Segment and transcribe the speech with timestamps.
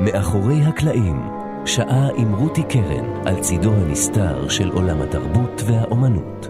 [0.00, 1.22] מאחורי הקלעים,
[1.66, 6.49] שעה עם רותי קרן על צידו הנסתר של עולם התרבות והאומנות.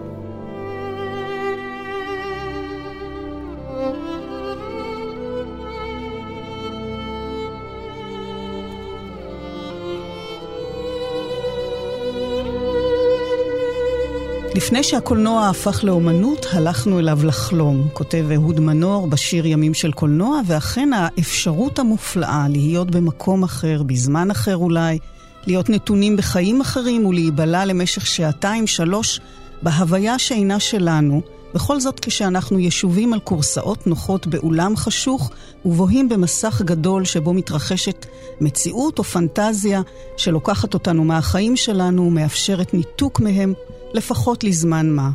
[14.61, 20.89] לפני שהקולנוע הפך לאומנות, הלכנו אליו לחלום, כותב אהוד מנור בשיר ימים של קולנוע, ואכן
[20.93, 24.99] האפשרות המופלאה להיות במקום אחר, בזמן אחר אולי,
[25.47, 29.19] להיות נתונים בחיים אחרים ולהיבלע למשך שעתיים, שלוש,
[29.61, 31.21] בהוויה שאינה שלנו,
[31.53, 35.31] בכל זאת כשאנחנו ישובים על כורסאות נוחות באולם חשוך
[35.65, 38.05] ובוהים במסך גדול שבו מתרחשת
[38.41, 39.81] מציאות או פנטזיה
[40.17, 43.53] שלוקחת אותנו מהחיים שלנו ומאפשרת ניתוק מהם
[43.93, 45.09] לפחות לזמן מה.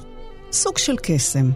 [0.53, 1.51] סוג של קסם.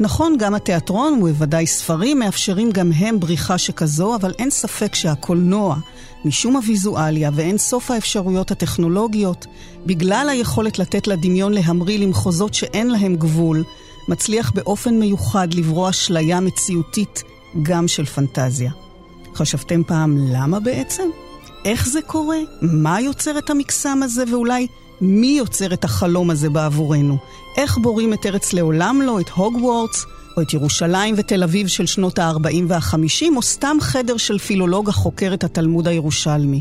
[0.00, 5.76] נכון, גם התיאטרון ובוודאי ספרים מאפשרים גם הם בריחה שכזו, אבל אין ספק שהקולנוע,
[6.24, 9.46] משום הוויזואליה ואין סוף האפשרויות הטכנולוגיות,
[9.86, 13.64] בגלל היכולת לתת לדמיון להמריא למחוזות שאין להם גבול,
[14.08, 17.22] מצליח באופן מיוחד לברוא אשליה מציאותית
[17.62, 18.70] גם של פנטזיה.
[19.34, 21.08] חשבתם פעם למה בעצם?
[21.64, 22.38] איך זה קורה?
[22.62, 24.66] מה יוצר את המקסם הזה ואולי
[25.04, 27.16] מי יוצר את החלום הזה בעבורנו?
[27.56, 32.18] איך בורים את ארץ לעולם לא, את הוגוורטס, או את ירושלים ותל אביב של שנות
[32.18, 36.60] ה-40 וה-50, או סתם חדר של פילולוג החוקר את התלמוד הירושלמי.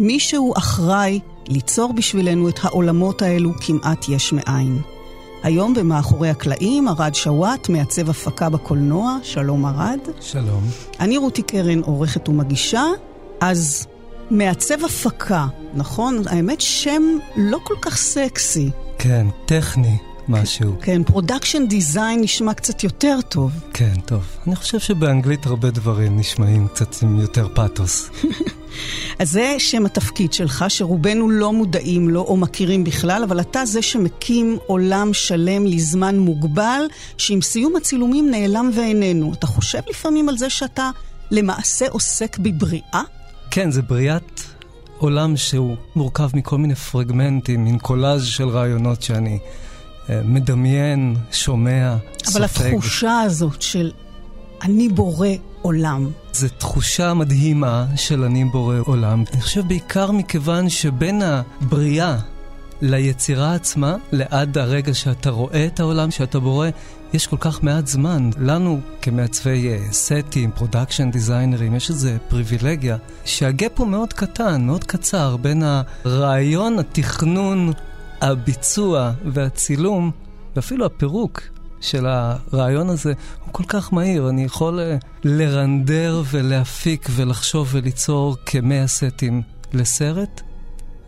[0.00, 4.78] מישהו אחראי ליצור בשבילנו את העולמות האלו כמעט יש מאין.
[5.42, 9.18] היום במאחורי הקלעים, ארד שוואט, מעצב הפקה בקולנוע.
[9.22, 10.00] שלום ארד.
[10.20, 10.62] שלום.
[11.00, 12.84] אני רותי קרן, עורכת ומגישה.
[13.40, 13.86] אז
[14.30, 16.22] מעצב הפקה, נכון?
[16.26, 17.02] האמת, שם
[17.36, 18.70] לא כל כך סקסי.
[18.98, 19.96] כן, טכני
[20.28, 20.76] משהו.
[20.82, 23.52] כן, production design נשמע קצת יותר טוב.
[23.72, 24.24] כן, טוב.
[24.46, 28.10] אני חושב שבאנגלית הרבה דברים נשמעים קצת עם יותר פאתוס.
[29.18, 33.82] אז זה שם התפקיד שלך, שרובנו לא מודעים לו או מכירים בכלל, אבל אתה זה
[33.82, 36.82] שמקים עולם שלם לזמן מוגבל,
[37.18, 39.32] שעם סיום הצילומים נעלם ואיננו.
[39.32, 40.90] אתה חושב לפעמים על זה שאתה
[41.30, 43.02] למעשה עוסק בבריאה?
[43.50, 44.40] כן, זה בריאת
[44.98, 49.38] עולם שהוא מורכב מכל מיני פרגמנטים, מין קולאז' של רעיונות שאני
[50.10, 52.60] אה, מדמיין, שומע, אבל סופג.
[52.60, 53.90] אבל התחושה הזאת של
[54.62, 55.28] אני בורא
[55.62, 56.10] עולם.
[56.32, 59.24] זו תחושה מדהימה של אני בורא עולם.
[59.32, 62.18] אני חושב בעיקר מכיוון שבין הבריאה
[62.82, 66.68] ליצירה עצמה, לעד הרגע שאתה רואה את העולם שאתה בורא,
[67.12, 68.30] יש כל כך מעט זמן.
[68.38, 74.66] לנו, כמעצבי אה, סטים, production designer ים, יש איזו פריבילגיה שה gap הוא מאוד קטן,
[74.66, 77.72] מאוד קצר, בין הרעיון, התכנון,
[78.20, 80.10] הביצוע והצילום,
[80.56, 81.42] ואפילו הפירוק
[81.80, 83.12] של הרעיון הזה
[83.44, 84.28] הוא כל כך מהיר.
[84.28, 89.42] אני יכול uh, לרנדר ולהפיק ולחשוב וליצור כמאה סטים
[89.72, 90.40] לסרט.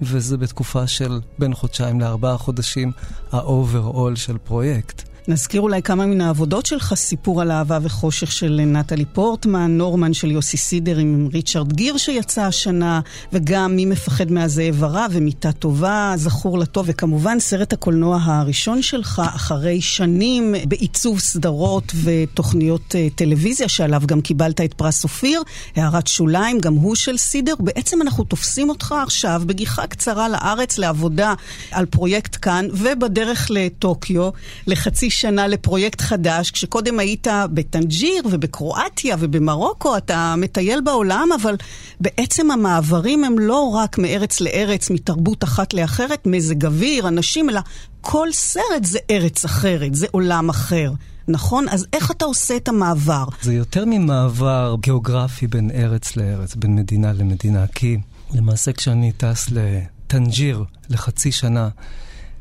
[0.02, 2.92] וזה בתקופה של בין חודשיים לארבעה חודשים,
[3.32, 5.02] ה-overall של פרויקט.
[5.28, 10.30] נזכיר אולי כמה מן העבודות שלך, סיפור על אהבה וחושך של נטלי פורטמן, נורמן של
[10.30, 13.00] יוסי סידר עם ריצ'רד גיר שיצא השנה,
[13.32, 19.80] וגם מי מפחד מהזאב הרע ומיטה טובה, זכור לטוב, וכמובן סרט הקולנוע הראשון שלך, אחרי
[19.80, 25.42] שנים בעיצוב סדרות ותוכניות uh, טלוויזיה, שעליו גם קיבלת את פרס אופיר,
[25.76, 27.54] הערת שוליים, גם הוא של סידר.
[27.58, 31.34] בעצם אנחנו תופסים אותך עכשיו בגיחה קצרה לארץ לעבודה
[31.70, 34.30] על פרויקט כאן, ובדרך לטוקיו,
[34.66, 41.56] לחצי שנה לפרויקט חדש, כשקודם היית בטנג'יר ובקרואטיה ובמרוקו, אתה מטייל בעולם, אבל
[42.00, 47.60] בעצם המעברים הם לא רק מארץ לארץ, מתרבות אחת לאחרת, מזג אוויר, אנשים, אלא
[48.00, 50.92] כל סרט זה ארץ אחרת, זה עולם אחר.
[51.28, 51.68] נכון?
[51.68, 53.24] אז איך אתה עושה את המעבר?
[53.42, 57.98] זה יותר ממעבר גיאוגרפי בין ארץ לארץ, בין מדינה למדינה, כי
[58.34, 61.68] למעשה כשאני טס לטנג'יר לחצי שנה,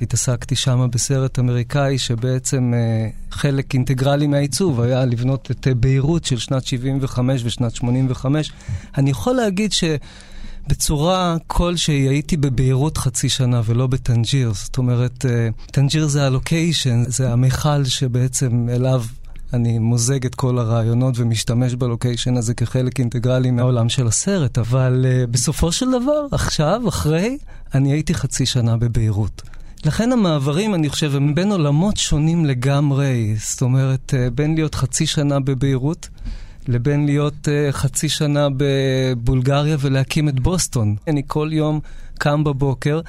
[0.01, 6.37] התעסקתי שם בסרט אמריקאי שבעצם אה, חלק אינטגרלי מהעיצוב היה לבנות את אה, ביירות של
[6.37, 8.51] שנת 75 ושנת 85.
[8.97, 9.83] אני יכול להגיד ש...
[10.69, 14.51] בצורה כלשהי הייתי בביירות חצי שנה ולא בטנג'יר.
[14.53, 19.03] זאת אומרת, אה, טנג'יר זה ה location, זה המכל שבעצם אליו
[19.53, 25.71] אני מוזג את כל הרעיונות ומשתמש בלוקיישן הזה כחלק אינטגרלי מהעולם של הסרט, אבל בסופו
[25.71, 27.37] של דבר, עכשיו, אחרי,
[27.73, 29.41] אני הייתי חצי שנה בביירות.
[29.87, 33.35] לכן המעברים, אני חושב, הם בין עולמות שונים לגמרי.
[33.37, 36.09] זאת אומרת, אה, בין להיות חצי שנה בביירות,
[36.67, 40.95] לבין להיות uh, חצי שנה בבולגריה ולהקים את בוסטון.
[41.07, 41.79] אני כל יום
[42.19, 43.01] קם בבוקר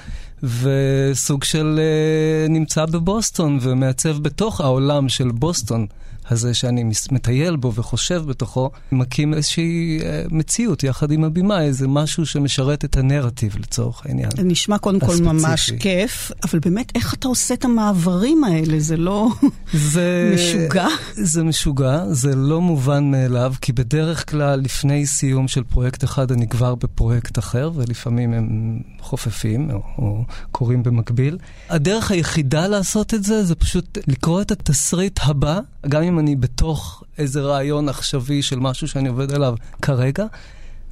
[0.42, 5.86] וסוג של uh, נמצא בבוסטון ומעצב בתוך העולם של בוסטון
[6.30, 12.26] הזה שאני מטייל בו וחושב בתוכו, מקים איזושהי אה, מציאות יחד עם הבמאי, איזה משהו
[12.26, 14.30] שמשרת את הנרטיב לצורך העניין.
[14.36, 18.80] זה נשמע קודם כל ממש כיף, אבל באמת, איך אתה עושה את המעברים האלה?
[18.80, 19.28] זה לא
[19.92, 20.86] זה, משוגע?
[21.12, 26.48] זה משוגע, זה לא מובן מאליו, כי בדרך כלל לפני סיום של פרויקט אחד אני
[26.48, 31.38] כבר בפרויקט אחר, ולפעמים הם חופפים או, או קורים במקביל.
[31.68, 37.02] הדרך היחידה לעשות את זה, זה פשוט לקרוא את התסריט הבא, גם אם אני בתוך
[37.18, 40.26] איזה רעיון עכשווי של משהו שאני עובד עליו כרגע,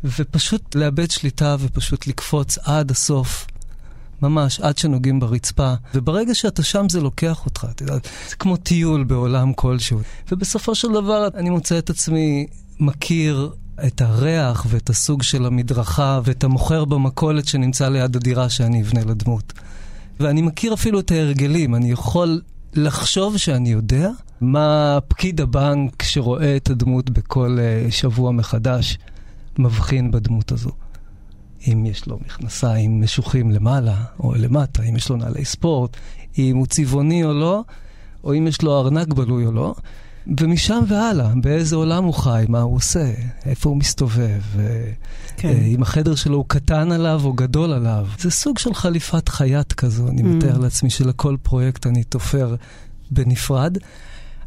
[0.04, 3.46] ופשוט לאבד שליטה ופשוט לקפוץ עד הסוף.
[4.22, 5.74] ממש, עד שנוגעים ברצפה.
[5.94, 7.94] וברגע שאתה שם זה לוקח אותך, אתה יודע,
[8.28, 10.00] זה כמו טיול בעולם כלשהו.
[10.32, 12.46] ובסופו של דבר אני מוצא את עצמי
[12.80, 13.50] מכיר
[13.86, 19.52] את הריח ואת הסוג של המדרכה ואת המוכר במכולת שנמצא ליד הדירה שאני אבנה לדמות.
[20.20, 22.40] ואני מכיר אפילו את ההרגלים, אני יכול
[22.76, 28.98] לחשוב שאני יודע מה פקיד הבנק שרואה את הדמות בכל uh, שבוע מחדש
[29.58, 30.70] מבחין בדמות הזו.
[31.66, 35.96] אם יש לו מכנסיים משוחים למעלה או למטה, אם יש לו נעלי ספורט,
[36.38, 37.62] אם הוא צבעוני או לא,
[38.24, 39.74] או אם יש לו ארנק בלוי או לא.
[40.40, 43.12] ומשם והלאה, באיזה עולם הוא חי, מה הוא עושה,
[43.46, 44.40] איפה הוא מסתובב,
[45.36, 45.48] כן.
[45.48, 48.06] אה, אם החדר שלו הוא קטן עליו או גדול עליו.
[48.18, 50.24] זה סוג של חליפת חייט כזו, אני mm.
[50.24, 52.54] מתאר לעצמי שלכל פרויקט אני תופר
[53.10, 53.78] בנפרד.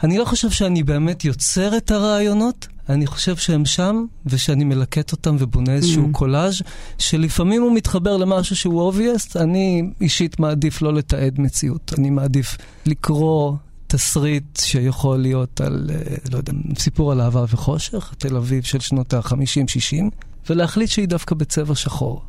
[0.03, 5.35] אני לא חושב שאני באמת יוצר את הרעיונות, אני חושב שהם שם, ושאני מלקט אותם
[5.39, 6.11] ובונה איזשהו mm-hmm.
[6.17, 6.61] קולאז',
[6.97, 11.93] שלפעמים הוא מתחבר למשהו שהוא obvious, אני אישית מעדיף לא לתעד מציאות.
[11.97, 13.55] אני מעדיף לקרוא
[13.89, 19.13] תסריט שיכול להיות על, אה, לא יודע, סיפור על אהבה וחושך, תל אביב של שנות
[19.13, 20.03] ה-50-60,
[20.49, 22.21] ולהחליט שהיא דווקא בצבע שחור.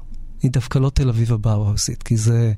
[0.42, 2.52] היא דווקא לא תל אביב הבאוהאוסית, כי זה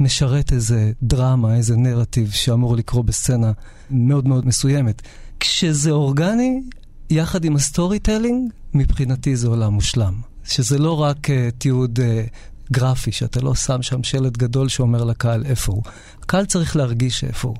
[0.00, 3.52] משרת איזה דרמה, איזה נרטיב שאמור לקרות בסצנה
[3.90, 5.02] מאוד מאוד מסוימת.
[5.40, 6.62] כשזה אורגני,
[7.10, 10.14] יחד עם ה storytelling, מבחינתי זה עולם מושלם.
[10.44, 15.46] שזה לא רק אה, תיעוד אה, גרפי, שאתה לא שם שם שלט גדול שאומר לקהל
[15.46, 15.82] איפה הוא.
[16.22, 17.56] הקהל צריך להרגיש איפה הוא.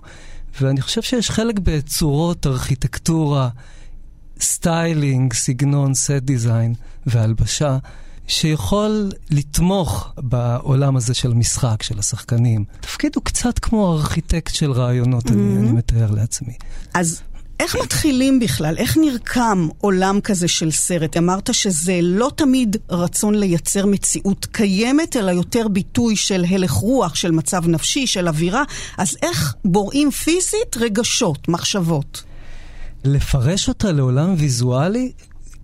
[0.60, 3.48] ואני חושב שיש חלק בצורות, ארכיטקטורה,
[4.40, 6.74] סטיילינג, סגנון, set design
[7.06, 7.78] והלבשה,
[8.26, 12.64] שיכול לתמוך בעולם הזה של המשחק, של השחקנים.
[12.80, 15.32] תפקיד הוא קצת כמו ארכיטקט של רעיונות, אמ-המ.
[15.32, 16.52] אני, אני מתאר לעצמי.
[16.94, 17.22] אז
[17.60, 18.76] איך מתחילים בכלל?
[18.76, 21.16] איך נרקם עולם כזה של סרט?
[21.16, 27.30] אמרת שזה לא תמיד רצון לייצר מציאות קיימת, אלא יותר ביטוי של הלך רוח, של
[27.30, 28.62] מצב נפשי, של אווירה.
[28.98, 32.22] אז איך בוראים פיזית רגשות, מחשבות?
[33.04, 35.12] לפרש אותה לעולם ויזואלי?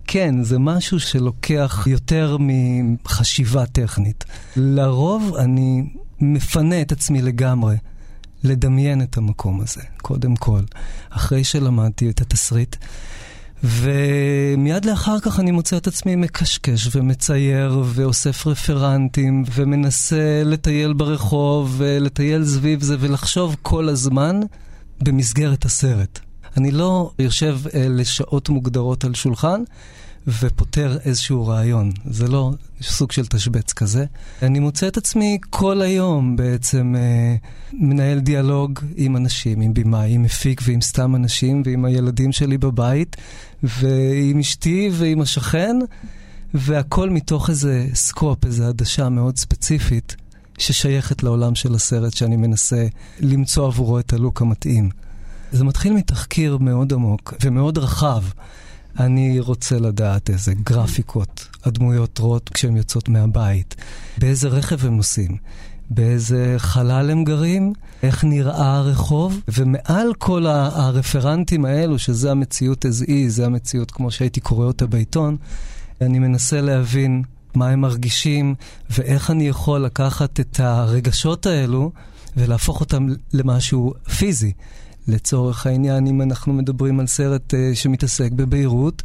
[0.07, 4.23] כן, זה משהו שלוקח יותר מחשיבה טכנית.
[4.55, 5.83] לרוב אני
[6.19, 7.75] מפנה את עצמי לגמרי.
[8.45, 10.61] לדמיין את המקום הזה, קודם כל,
[11.09, 12.75] אחרי שלמדתי את התסריט.
[13.63, 22.45] ומיד לאחר כך אני מוצא את עצמי מקשקש ומצייר ואוסף רפרנטים ומנסה לטייל ברחוב ולטייל
[22.45, 24.39] סביב זה ולחשוב כל הזמן
[25.03, 26.19] במסגרת הסרט.
[26.57, 29.61] אני לא יושב אה, לשעות מוגדרות על שולחן,
[30.27, 31.91] ופותר איזשהו רעיון.
[32.05, 32.51] זה לא
[32.81, 34.05] סוג של תשבץ כזה.
[34.41, 37.35] אני מוצא את עצמי כל היום בעצם אה,
[37.73, 43.15] מנהל דיאלוג עם אנשים, עם במאי, עם מפיק ועם סתם אנשים, ועם הילדים שלי בבית,
[43.63, 45.75] ועם אשתי ועם השכן,
[46.53, 50.15] והכל מתוך איזה סקופ, איזו עדשה מאוד ספציפית.
[50.57, 52.87] ששייכת לעולם של הסרט שאני מנסה
[53.19, 54.89] למצוא עבורו את הלוק המתאים.
[55.51, 58.23] זה מתחיל מתחקיר מאוד עמוק ומאוד רחב
[58.99, 63.75] אני רוצה לדעת איזה גרפיקות הדמויות רואות כשהן יוצאות מהבית,
[64.17, 65.37] באיזה רכב הם נוסעים,
[65.89, 67.73] באיזה חלל הם גרים,
[68.03, 74.39] איך נראה הרחוב, ומעל כל הרפרנטים האלו, שזה המציאות as is, זה המציאות כמו שהייתי
[74.39, 75.37] קורא אותה בעיתון,
[76.01, 77.23] אני מנסה להבין
[77.55, 78.55] מה הם מרגישים
[78.89, 81.91] ואיך אני יכול לקחת את הרגשות האלו
[82.37, 84.51] ולהפוך אותם למשהו פיזי.
[85.07, 89.01] לצורך העניין, אם אנחנו מדברים על סרט אה, שמתעסק בביירות,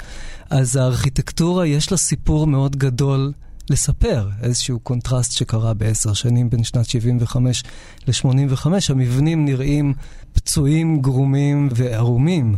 [0.51, 3.33] אז הארכיטקטורה יש לה סיפור מאוד גדול
[3.71, 7.63] לספר, איזשהו קונטרסט שקרה בעשר שנים בין שנת 75
[8.09, 8.67] ל-85.
[8.89, 9.95] המבנים נראים
[10.33, 12.57] פצועים, גרומים וערומים.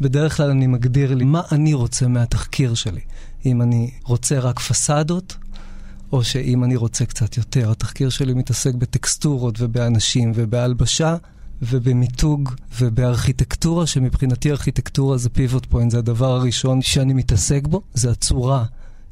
[0.00, 3.00] בדרך כלל אני מגדיר לי מה אני רוצה מהתחקיר שלי.
[3.46, 5.36] אם אני רוצה רק פסדות,
[6.12, 7.70] או שאם אני רוצה קצת יותר.
[7.70, 11.16] התחקיר שלי מתעסק בטקסטורות ובאנשים ובהלבשה.
[11.62, 18.64] ובמיתוג ובארכיטקטורה, שמבחינתי ארכיטקטורה זה פיבוט פוינט, זה הדבר הראשון שאני מתעסק בו, זה הצורה.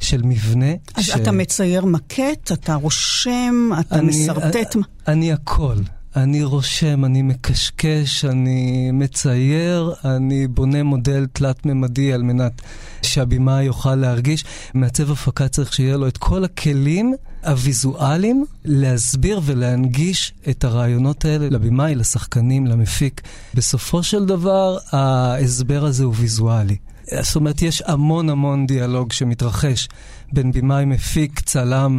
[0.02, 0.72] של מבנה.
[0.94, 1.10] אז ש...
[1.10, 4.76] אתה מצייר מקט, אתה רושם, אתה אני, משרטט.
[4.76, 5.76] אני, אני הכל.
[6.16, 12.62] אני רושם, אני מקשקש, אני מצייר, אני בונה מודל תלת-ממדי על מנת
[13.02, 14.44] שהבימה יוכל להרגיש.
[14.74, 21.94] מעצב הפקה צריך שיהיה לו את כל הכלים הוויזואליים להסביר ולהנגיש את הרעיונות האלה לבמאי,
[21.94, 23.20] לשחקנים, למפיק.
[23.54, 26.76] בסופו של דבר, ההסבר הזה הוא ויזואלי.
[27.20, 29.88] זאת אומרת, יש המון המון דיאלוג שמתרחש
[30.32, 31.98] בין במאי, מפיק, צלם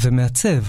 [0.00, 0.62] ומעצב.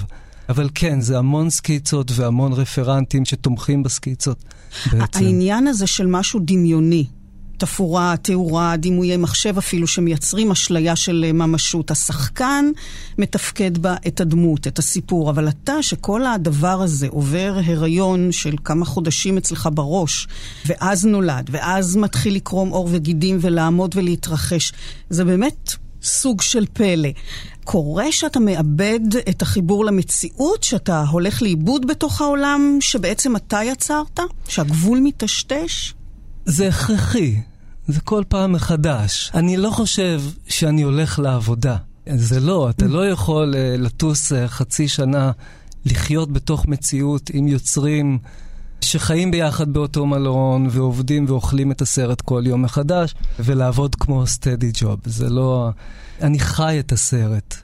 [0.49, 4.43] אבל כן, זה המון סקיצות והמון רפרנטים שתומכים בסקיצות
[4.91, 5.25] בעצם.
[5.25, 7.05] העניין הזה של משהו דמיוני,
[7.57, 11.91] תפאורה, תאורה, דימויי מחשב אפילו, שמייצרים אשליה של אה, ממשות.
[11.91, 12.65] השחקן
[13.17, 18.85] מתפקד בה את הדמות, את הסיפור, אבל אתה, שכל הדבר הזה עובר הריון של כמה
[18.85, 20.27] חודשים אצלך בראש,
[20.65, 24.73] ואז נולד, ואז מתחיל לקרום עור וגידים ולעמוד ולהתרחש,
[25.09, 27.09] זה באמת סוג של פלא.
[27.63, 34.19] קורה שאתה מאבד את החיבור למציאות, שאתה הולך לאיבוד בתוך העולם שבעצם אתה יצרת?
[34.47, 35.93] שהגבול מטשטש?
[36.45, 37.41] זה הכרחי,
[37.87, 39.31] זה כל פעם מחדש.
[39.33, 41.77] אני לא חושב שאני הולך לעבודה.
[42.15, 45.31] זה לא, אתה לא יכול uh, לטוס uh, חצי שנה,
[45.85, 48.19] לחיות בתוך מציאות עם יוצרים
[48.81, 54.99] שחיים ביחד באותו מלון ועובדים ואוכלים את הסרט כל יום מחדש, ולעבוד כמו סטדי ג'וב.
[55.05, 55.69] זה לא...
[56.21, 57.55] אני חי את הסרט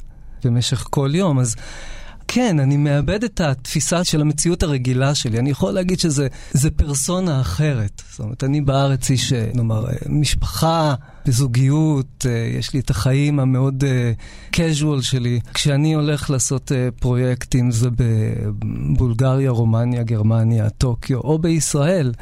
[0.44, 1.56] במשך כל יום, אז...
[2.34, 5.40] כן, אני מאבד את התפיסה של המציאות הרגילה שלי.
[5.40, 8.02] אני יכול להגיד שזה פרסונה אחרת.
[8.12, 10.96] זאת אומרת, אני בארץ איש, אה, נאמר, אה, משפחה,
[11.26, 13.84] בזוגיות, אה, יש לי את החיים המאוד
[14.56, 15.40] casual שלי.
[15.54, 22.14] כשאני הולך לעשות פרויקטים, זה בבולגריה, רומניה, גרמניה, טוקיו, או בישראל,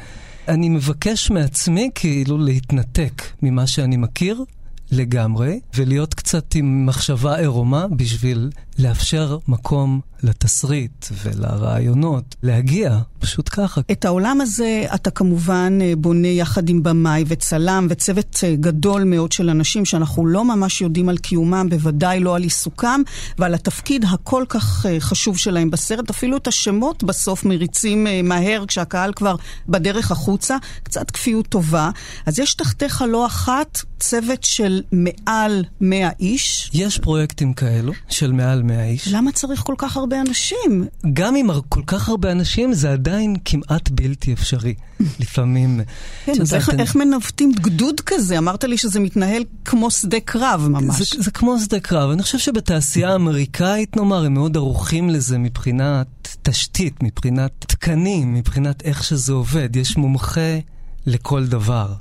[0.48, 4.44] אני מבקש מעצמי כאילו להתנתק ממה שאני מכיר
[4.92, 8.50] לגמרי, ולהיות קצת עם מחשבה עירומה בשביל
[8.82, 13.80] לאפשר מקום לתסריט ולרעיונות להגיע, פשוט ככה.
[13.92, 19.32] את העולם הזה אתה כמובן אה, בונה יחד עם במאי וצלם וצוות אה, גדול מאוד
[19.32, 23.00] של אנשים שאנחנו לא ממש יודעים על קיומם, בוודאי לא על עיסוקם
[23.38, 26.10] ועל התפקיד הכל כך אה, חשוב שלהם בסרט.
[26.10, 29.36] אפילו את השמות בסוף מריצים מהר כשהקהל כבר
[29.68, 31.90] בדרך החוצה, קצת כפיות טובה.
[32.26, 36.70] אז יש תחתיך לא אחת צוות של מעל 100 איש.
[36.74, 39.08] יש פרויקטים כאלו של מעל 100 איש.
[39.08, 40.84] למה צריך כל כך הרבה אנשים?
[41.12, 44.74] גם עם כל כך הרבה אנשים זה עדיין כמעט בלתי אפשרי.
[45.20, 45.80] לפעמים...
[46.24, 46.70] כן, אז איך.
[46.78, 48.38] איך מנווטים גדוד כזה?
[48.38, 50.98] אמרת לי שזה מתנהל כמו שדה קרב ממש.
[50.98, 52.10] זה, זה כמו שדה קרב.
[52.10, 59.04] אני חושב שבתעשייה האמריקאית, נאמר, הם מאוד ערוכים לזה מבחינת תשתית, מבחינת תקנים, מבחינת איך
[59.04, 59.76] שזה עובד.
[59.76, 60.58] יש מומחה
[61.06, 61.92] לכל דבר.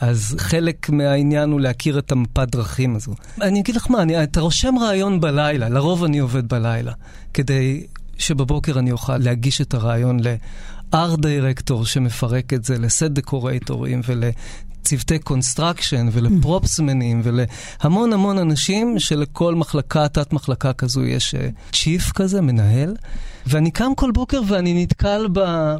[0.00, 3.14] אז חלק מהעניין הוא להכיר את המפת דרכים הזו.
[3.40, 6.92] אני אגיד לך מה, אני, אתה רושם רעיון בלילה, לרוב אני עובד בלילה,
[7.34, 7.86] כדי
[8.18, 14.24] שבבוקר אני אוכל להגיש את הרעיון ל art director שמפרק את זה לסט דקורטורים ול...
[14.88, 21.34] צוותי construction ול props מנים ולהמון המון אנשים שלכל מחלקה, תת-מחלקה כזו יש
[21.72, 22.96] chief אה, כזה, מנהל.
[23.46, 25.26] ואני קם כל בוקר ואני נתקל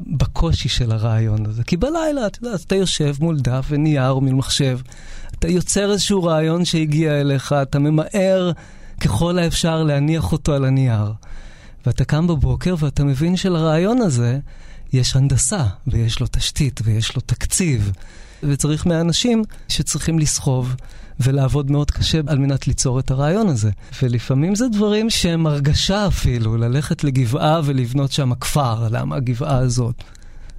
[0.06, 1.64] בקושי של הרעיון הזה.
[1.64, 4.78] כי בלילה, אתה יודע, אתה יושב מול דף ונייר או מול מחשב,
[5.38, 8.52] אתה יוצר איזשהו רעיון שהגיע אליך, אתה ממהר
[9.00, 11.12] ככל האפשר להניח אותו על הנייר.
[11.86, 14.38] ואתה קם בבוקר ואתה מבין שלרעיון הזה
[14.92, 17.92] יש הנדסה, ויש לו תשתית, ויש לו תקציב.
[18.42, 20.75] וצריך מהאנשים שצריכים לסחוב
[21.21, 23.71] ולעבוד מאוד קשה על מנת ליצור את הרעיון הזה.
[24.02, 30.02] ולפעמים זה דברים שהם הרגשה אפילו, ללכת לגבעה ולבנות שם כפר, למה הגבעה הזאת?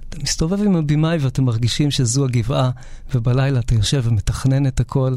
[0.08, 2.70] אתה מסתובב עם הבמאי ואתם מרגישים שזו הגבעה,
[3.14, 5.14] ובלילה אתה יושב ומתכנן את הכל,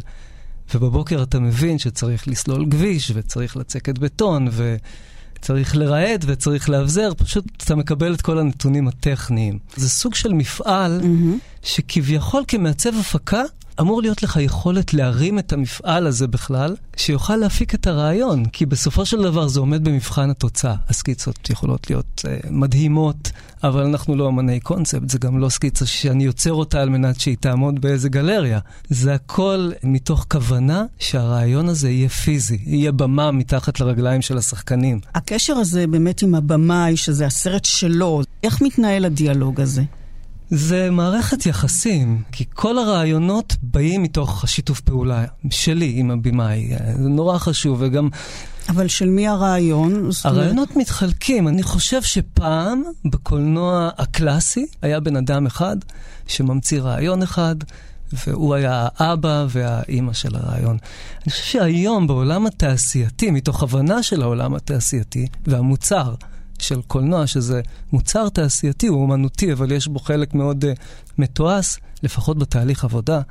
[0.73, 4.75] ובבוקר אתה מבין שצריך לסלול כביש, וצריך לצקת בטון, ו...
[5.43, 9.59] צריך לרהט וצריך לאבזר, פשוט אתה מקבל את כל הנתונים הטכניים.
[9.75, 11.65] זה סוג של מפעל mm-hmm.
[11.67, 13.43] שכביכול כמעצב הפקה,
[13.81, 19.05] אמור להיות לך יכולת להרים את המפעל הזה בכלל, שיוכל להפיק את הרעיון, כי בסופו
[19.05, 20.75] של דבר זה עומד במבחן התוצאה.
[20.89, 23.31] הסקיצות יכולות להיות uh, מדהימות,
[23.63, 27.37] אבל אנחנו לא אמני קונספט, זה גם לא סקיצה שאני יוצר אותה על מנת שהיא
[27.39, 28.59] תעמוד באיזה גלריה.
[28.89, 34.99] זה הכל מתוך כוונה שהרעיון הזה יהיה פיזי, יהיה במה מתחת לרגליים של השחקנים.
[35.15, 39.83] הקשר הזה באמת עם הבמאי, שזה הסרט שלו, איך מתנהל הדיאלוג הזה?
[40.55, 46.69] זה מערכת יחסים, כי כל הרעיונות באים מתוך השיתוף פעולה שלי עם הבמאי.
[47.01, 48.09] זה נורא חשוב, וגם...
[48.69, 50.09] אבל של מי הרעיון?
[50.23, 51.47] הרעיונות מתחלקים.
[51.47, 55.77] אני חושב שפעם, בקולנוע הקלאסי, היה בן אדם אחד
[56.27, 57.55] שממציא רעיון אחד,
[58.25, 60.77] והוא היה האבא והאימא של הרעיון.
[61.23, 66.13] אני חושב שהיום בעולם התעשייתי, מתוך הבנה של העולם התעשייתי והמוצר,
[66.63, 67.61] של קולנוע, שזה
[67.93, 70.67] מוצר תעשייתי, הוא אומנותי, אבל יש בו חלק מאוד uh,
[71.17, 73.21] מתועש, לפחות בתהליך עבודה.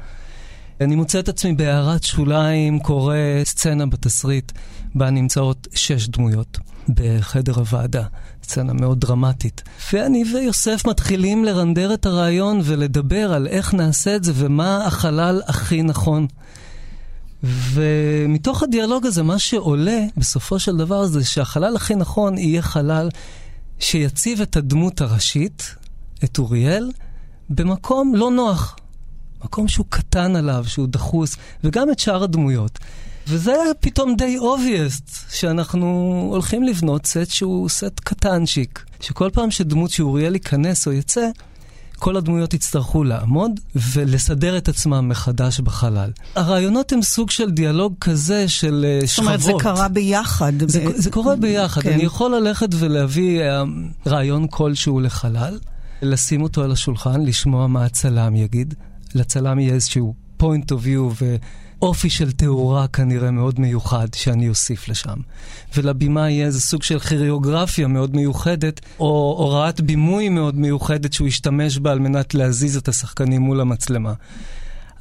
[0.80, 4.52] אני מוצא את עצמי בהערת שוליים, קורא סצנה בתסריט,
[4.94, 6.58] בה נמצאות שש דמויות
[6.88, 8.04] בחדר הוועדה.
[8.42, 9.62] סצנה מאוד דרמטית.
[9.92, 15.82] ואני ויוסף מתחילים לרנדר את הרעיון ולדבר על איך נעשה את זה ומה החלל הכי
[15.82, 16.26] נכון.
[17.42, 23.08] ומתוך הדיאלוג הזה, מה שעולה בסופו של דבר זה שהחלל הכי נכון יהיה חלל
[23.78, 25.74] שיציב את הדמות הראשית,
[26.24, 26.90] את אוריאל,
[27.50, 28.76] במקום לא נוח.
[29.44, 32.78] מקום שהוא קטן עליו, שהוא דחוס, וגם את שאר הדמויות.
[33.28, 35.86] וזה פתאום די obvious, שאנחנו
[36.32, 41.28] הולכים לבנות סט שהוא סט קטנצ'יק, שכל פעם שדמות שאוריאל ייכנס או יצא,
[42.02, 43.60] כל הדמויות יצטרכו לעמוד
[43.92, 46.10] ולסדר את עצמם מחדש בחלל.
[46.34, 49.08] הרעיונות הם סוג של דיאלוג כזה של שכבות.
[49.08, 50.52] זאת אומרת, זה קרה ביחד.
[50.66, 50.92] זה, ב...
[50.96, 51.82] זה קורה ביחד.
[51.82, 51.92] כן.
[51.92, 55.58] אני יכול ללכת ולהביא uh, רעיון כלשהו לחלל,
[56.02, 58.74] לשים אותו על השולחן, לשמוע מה הצלם יגיד.
[59.14, 61.24] לצלם יהיה איזשהו point of view
[61.82, 65.16] אופי של תאורה כנראה מאוד מיוחד שאני אוסיף לשם.
[65.76, 71.78] ולבימה יהיה איזה סוג של כיריאוגרפיה מאוד מיוחדת, או הוראת בימוי מאוד מיוחדת שהוא ישתמש
[71.78, 74.12] בה על מנת להזיז את השחקנים מול המצלמה.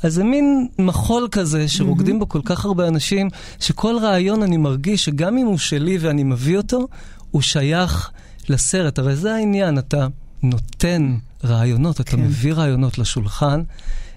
[0.04, 2.20] אז זה מין מחול כזה שרוקדים mm-hmm.
[2.20, 6.58] בו כל כך הרבה אנשים, שכל רעיון אני מרגיש שגם אם הוא שלי ואני מביא
[6.58, 6.88] אותו,
[7.32, 8.12] הוא שייך
[8.50, 9.00] לסרט.
[9.00, 10.08] הרי זה העניין, אתה
[10.44, 12.22] נותן רעיונות, אתה כן.
[12.22, 13.64] מביא רעיונות לשולחן.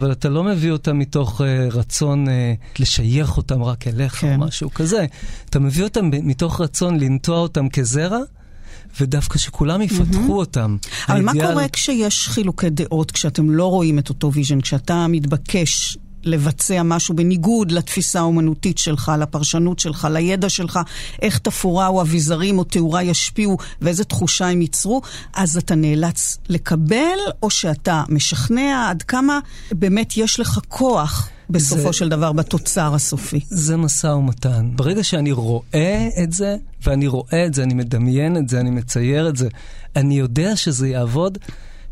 [0.00, 2.30] אבל אתה לא מביא אותם מתוך אה, רצון אה,
[2.78, 4.40] לשייך אותם רק אליך כן.
[4.40, 5.06] או משהו כזה.
[5.50, 8.18] אתה מביא אותם מתוך רצון לנטוע אותם כזרע.
[9.00, 10.30] ודווקא שכולם יפתחו mm-hmm.
[10.30, 10.76] אותם.
[11.08, 11.46] אבל האידיאל...
[11.46, 17.16] מה קורה כשיש חילוקי דעות, כשאתם לא רואים את אותו vision, כשאתה מתבקש לבצע משהו
[17.16, 20.80] בניגוד לתפיסה האומנותית שלך, לפרשנות שלך, לידע שלך,
[21.22, 25.02] איך תפאורה או אביזרים או תאורה ישפיעו ואיזה תחושה הם ייצרו,
[25.34, 29.38] אז אתה נאלץ לקבל, או שאתה משכנע עד כמה
[29.72, 33.40] באמת יש לך כוח בסופו זה, של דבר בתוצר הסופי.
[33.48, 34.70] זה משא ומתן.
[34.76, 39.28] ברגע שאני רואה את זה, ואני רואה את זה, אני מדמיין את זה, אני מצייר
[39.28, 39.48] את זה,
[39.96, 41.38] אני יודע שזה יעבוד,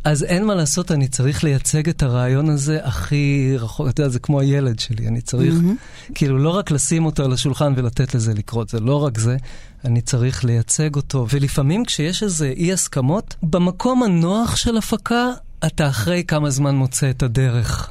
[0.05, 4.19] אז אין מה לעשות, אני צריך לייצג את הרעיון הזה הכי רחוק, אתה יודע, זה
[4.19, 6.13] כמו הילד שלי, אני צריך, mm-hmm.
[6.15, 9.37] כאילו, לא רק לשים אותו על השולחן ולתת לזה לקרות, זה לא רק זה,
[9.85, 11.27] אני צריך לייצג אותו.
[11.31, 15.31] ולפעמים כשיש איזה אי הסכמות, במקום הנוח של הפקה,
[15.67, 17.91] אתה אחרי כמה זמן מוצא את הדרך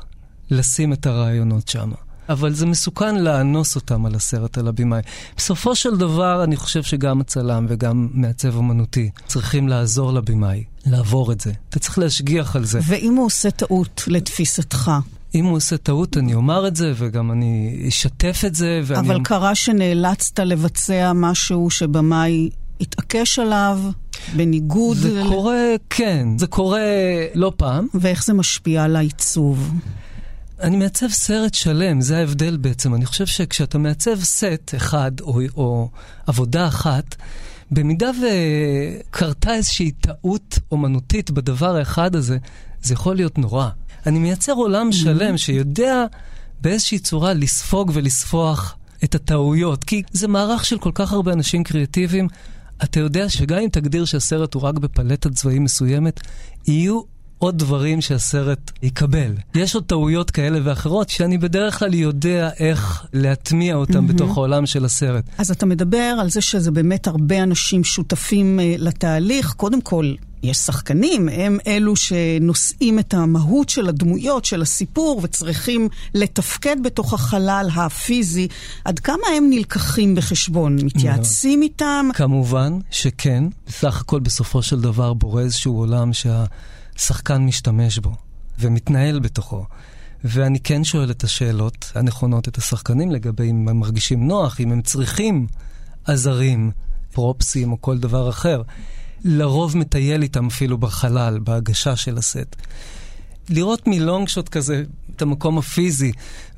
[0.52, 1.92] לשים את הרעיונות שם.
[2.30, 5.02] אבל זה מסוכן לאנוס אותם על הסרט, על הבמאי.
[5.38, 11.42] בסופו של דבר, אני חושב שגם הצלם וגם מעצב אומנותי צריכים לעזור לבמאי, לעבור את
[11.42, 11.52] זה.
[11.70, 12.80] אתה צריך להשגיח על זה.
[12.88, 14.92] ואם הוא עושה טעות, לתפיסתך?
[15.36, 18.82] אם הוא עושה טעות, אני אומר את זה, וגם אני אשתף את זה.
[18.84, 19.08] ואני...
[19.08, 22.50] אבל קרה שנאלצת לבצע משהו שבמאי
[22.82, 23.80] התעקש עליו,
[24.36, 24.98] בניגוד...
[24.98, 25.28] זה ל...
[25.30, 26.82] קורה, כן, זה קורה
[27.36, 27.88] לא פעם.
[27.94, 29.74] ואיך זה משפיע על העיצוב?
[30.62, 32.96] אני מעצב סרט שלם, זה ההבדל בעצם.
[32.96, 35.90] אני חושב שכשאתה מעצב סט אחד או, או
[36.28, 37.16] עבודה אחת,
[37.72, 42.38] במידה וקרתה איזושהי טעות אומנותית בדבר האחד הזה,
[42.82, 43.70] זה יכול להיות נורא.
[44.06, 44.96] אני מייצר עולם mm-hmm.
[44.96, 46.06] שלם שיודע
[46.62, 52.28] באיזושהי צורה לספוג ולספוח את הטעויות, כי זה מערך של כל כך הרבה אנשים קריאטיביים.
[52.84, 56.20] אתה יודע שגם אם תגדיר שהסרט הוא רק בפלטת צבעים מסוימת,
[56.68, 57.02] יהיו
[57.42, 59.34] עוד דברים שהסרט יקבל.
[59.56, 64.14] יש עוד טעויות כאלה ואחרות שאני בדרך כלל יודע איך להטמיע אותם mm-hmm.
[64.14, 65.24] בתוך העולם של הסרט.
[65.38, 69.54] אז אתה מדבר על זה שזה באמת הרבה אנשים שותפים uh, לתהליך.
[69.54, 76.76] קודם כל, יש שחקנים, הם אלו שנושאים את המהות של הדמויות, של הסיפור, וצריכים לתפקד
[76.84, 78.48] בתוך החלל הפיזי.
[78.86, 80.76] עד כמה הם נלקחים בחשבון?
[80.84, 81.62] מתייעצים.
[81.62, 82.10] איתם?
[82.14, 83.44] כמובן שכן.
[83.68, 86.46] בסך הכל בסופו של דבר בורא איזשהו עולם שה...
[87.02, 88.12] שחקן משתמש בו
[88.60, 89.66] ומתנהל בתוכו.
[90.24, 94.82] ואני כן שואל את השאלות הנכונות את השחקנים לגבי אם הם מרגישים נוח, אם הם
[94.82, 95.48] צריכים
[96.06, 96.72] עזרים,
[97.14, 98.62] פרופסים או כל דבר אחר.
[99.24, 102.56] לרוב מטייל איתם אפילו בחלל, בהגשה של הסט.
[103.50, 104.84] לראות מלונג שוט כזה
[105.16, 106.12] את המקום הפיזי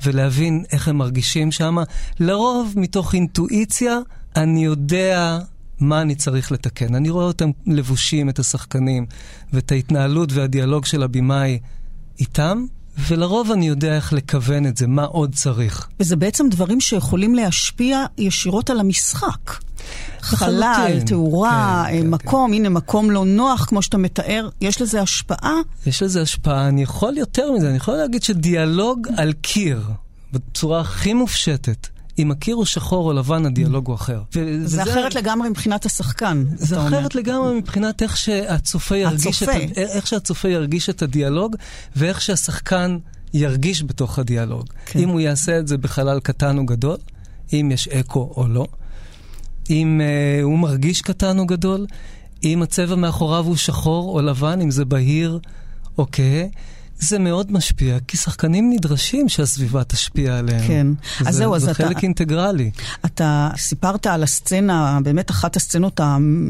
[0.04, 1.78] ולהבין איך הם מרגישים שם,
[2.20, 3.98] לרוב מתוך אינטואיציה
[4.36, 5.40] אני יודע
[5.80, 6.96] מה אני צריך לתקן.
[6.96, 9.06] אני רואה אותם לבושים, את השחקנים,
[9.54, 11.60] ואת ההתנהלות והדיאלוג של הבמאי
[12.20, 12.66] איתם,
[13.08, 15.88] ולרוב אני יודע איך לכוון את זה, מה עוד צריך.
[16.00, 19.54] וזה בעצם דברים שיכולים להשפיע ישירות על המשחק.
[20.22, 22.54] חלל, תאורה, כן, כן, מקום, כן.
[22.54, 25.56] הנה מקום לא נוח, כמו שאתה מתאר, יש לזה השפעה?
[25.86, 29.82] יש לזה השפעה, אני יכול יותר מזה, אני יכול להגיד שדיאלוג על קיר,
[30.34, 31.88] בצורה הכי מופשטת,
[32.20, 34.22] אם הקיר הוא שחור או לבן, הדיאלוג הוא אחר.
[34.36, 39.64] ו- זה אחרת לגמרי מבחינת השחקן, זה אחרת לגמרי מבחינת איך שהצופה ירגיש, הצופה.
[39.64, 41.56] את, איך שהצופה ירגיש את הדיאלוג,
[41.96, 42.98] ואיך שהשחקן
[43.34, 44.66] ירגיש בתוך הדיאלוג.
[44.86, 45.00] כן.
[45.00, 46.98] אם הוא יעשה את זה בחלל קטן או גדול,
[47.54, 48.68] אם יש אקו או לא,
[49.70, 51.86] אם uh, הוא מרגיש קטן או גדול,
[52.44, 55.40] אם הצבע מאחוריו הוא שחור או לבן, אם זה בהיר
[55.98, 56.46] או כהה.
[57.00, 60.68] זה מאוד משפיע, כי שחקנים נדרשים שהסביבה תשפיע עליהם.
[60.68, 60.88] כן.
[61.20, 61.74] זה, אז זהו, אז אתה...
[61.74, 62.72] זה חלק אינטגרלי.
[63.06, 66.00] אתה סיפרת על הסצנה, באמת אחת הסצנות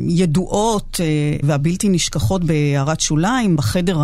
[0.07, 1.05] הידועות אה,
[1.43, 3.97] והבלתי נשכחות בהערת שוליים, בחדר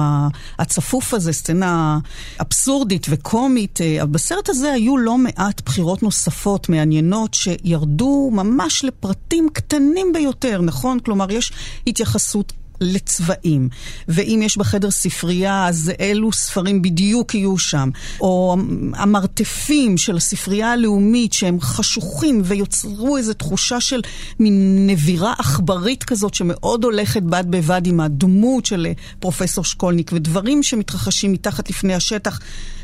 [0.60, 2.00] הצפוף הזה, סצנה
[2.42, 3.82] אבסורדית וקומית.
[3.82, 11.00] אה, בסרט הזה היו לא מעט בחירות נוספות מעניינות שירדו ממש לפרטים קטנים ביותר, נכון?
[11.00, 11.52] כלומר, יש
[11.88, 13.70] התייחסות לצבעים.
[14.08, 17.90] ואם יש בחדר ספרייה, אז אילו ספרים בדיוק יהיו שם.
[18.22, 18.58] או
[18.94, 24.02] המרתפים של הספרייה הלאומית, שהם חשוכים ויוצרו איזו תחושה של
[24.40, 28.88] מין נבירה עכברית כזאת, שמאוד הולכת בד בבד עם הדמות של
[29.20, 32.40] פרופסור שקולניק, ודברים שמתרחשים מתחת לפני השטח.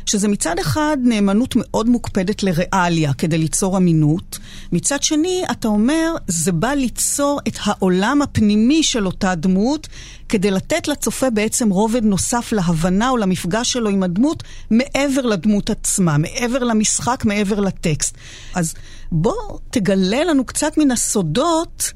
[0.06, 4.38] שזה מצד אחד נאמנות מאוד מוקפדת לריאליה כדי ליצור אמינות,
[4.72, 9.88] מצד שני, אתה אומר, זה בא ליצור את העולם הפנימי של אותה דמות,
[10.28, 16.18] כדי לתת לצופה בעצם רובד נוסף להבנה או למפגש שלו עם הדמות, מעבר לדמות עצמה,
[16.18, 18.16] מעבר למשחק, מעבר לטקסט.
[18.54, 18.74] אז
[19.12, 21.92] בוא תגלה לנו קצת מן הסודות.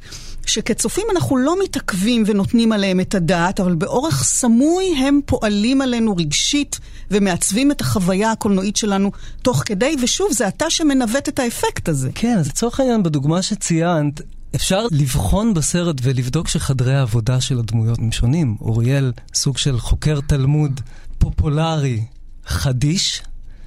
[0.46, 6.80] שכצופים אנחנו לא מתעכבים ונותנים עליהם את הדעת, אבל באורח סמוי הם פועלים עלינו רגשית
[7.10, 12.10] ומעצבים את החוויה הקולנועית שלנו תוך כדי, ושוב, זה אתה שמנווט את האפקט הזה.
[12.14, 14.20] כן, אז לצורך העניין, בדוגמה שציינת,
[14.54, 18.56] אפשר לבחון בסרט ולבדוק שחדרי העבודה של הדמויות הם שונים.
[18.60, 20.80] אוריאל, סוג של חוקר תלמוד
[21.18, 22.04] פופולרי,
[22.46, 23.22] חדיש,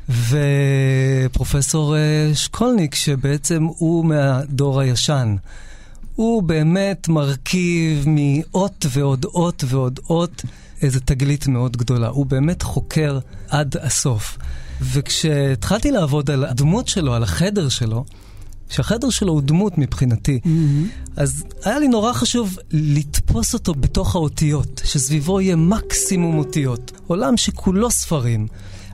[0.09, 5.35] ופרופסור אה, שקולניק, שבעצם הוא מהדור הישן.
[6.15, 10.41] הוא באמת מרכיב מאות ועוד אות ועוד אות
[10.81, 12.07] איזה תגלית מאוד גדולה.
[12.07, 14.37] הוא באמת חוקר עד הסוף.
[14.81, 18.05] וכשהתחלתי לעבוד על הדמות שלו, על החדר שלו,
[18.69, 21.11] שהחדר שלו הוא דמות מבחינתי, mm-hmm.
[21.15, 26.91] אז היה לי נורא חשוב לתפוס אותו בתוך האותיות, שסביבו יהיה מקסימום אותיות.
[27.07, 28.47] עולם שכולו ספרים.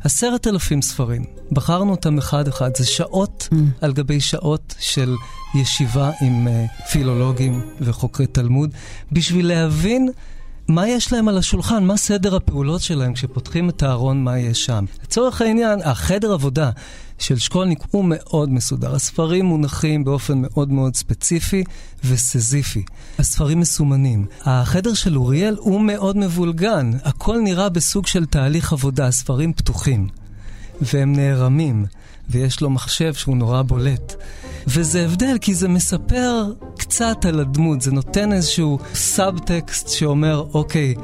[0.03, 1.25] עשרת אלפים ספרים.
[1.51, 2.75] בחרנו אותם אחד-אחד.
[2.75, 3.55] זה שעות mm.
[3.81, 5.15] על גבי שעות של
[5.55, 8.69] ישיבה עם uh, פילולוגים וחוקרי תלמוד,
[9.11, 10.09] בשביל להבין
[10.67, 14.85] מה יש להם על השולחן, מה סדר הפעולות שלהם כשפותחים את הארון, מה יש שם.
[15.03, 16.71] לצורך העניין, החדר עבודה
[17.19, 18.95] של שקולניק הוא מאוד מסודר.
[18.95, 21.63] הספרים מונחים באופן מאוד מאוד ספציפי
[22.03, 22.83] וסזיפי.
[23.19, 24.25] הספרים מסומנים.
[24.41, 26.91] החדר של אוריאל הוא מאוד מבולגן.
[27.03, 29.07] הכל נראה בסוג של תהליך עבודה.
[29.07, 30.07] הספרים פתוחים,
[30.81, 31.85] והם נערמים,
[32.29, 34.15] ויש לו מחשב שהוא נורא בולט.
[34.67, 40.95] וזה הבדל, כי זה מספר קצת על הדמות, זה נותן איזשהו סאבטקסט שאומר, אוקיי,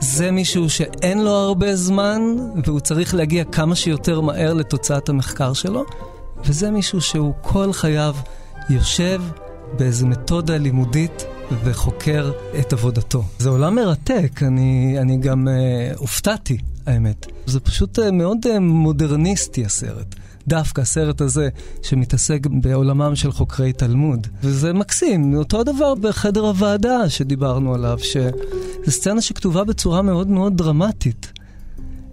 [0.00, 2.22] זה מישהו שאין לו הרבה זמן,
[2.64, 5.84] והוא צריך להגיע כמה שיותר מהר לתוצאת המחקר שלו,
[6.44, 8.16] וזה מישהו שהוא כל חייו
[8.70, 9.22] יושב
[9.78, 11.24] באיזו מתודה לימודית
[11.64, 13.22] וחוקר את עבודתו.
[13.38, 17.26] זה עולם מרתק, אני, אני גם אה, הופתעתי, האמת.
[17.46, 20.14] זה פשוט אה, מאוד אה, מודרניסטי הסרט.
[20.48, 21.48] דווקא הסרט הזה,
[21.82, 24.26] שמתעסק בעולמם של חוקרי תלמוד.
[24.42, 31.32] וזה מקסים, אותו דבר בחדר הוועדה שדיברנו עליו, שזו סצנה שכתובה בצורה מאוד מאוד דרמטית.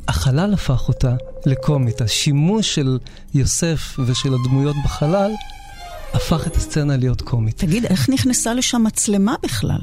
[0.07, 1.15] החלל הפך אותה
[1.45, 2.01] לקומית.
[2.01, 2.97] השימוש של
[3.33, 5.31] יוסף ושל הדמויות בחלל
[6.13, 7.57] הפך את הסצנה להיות קומית.
[7.57, 9.79] תגיד, איך נכנסה לשם מצלמה בכלל?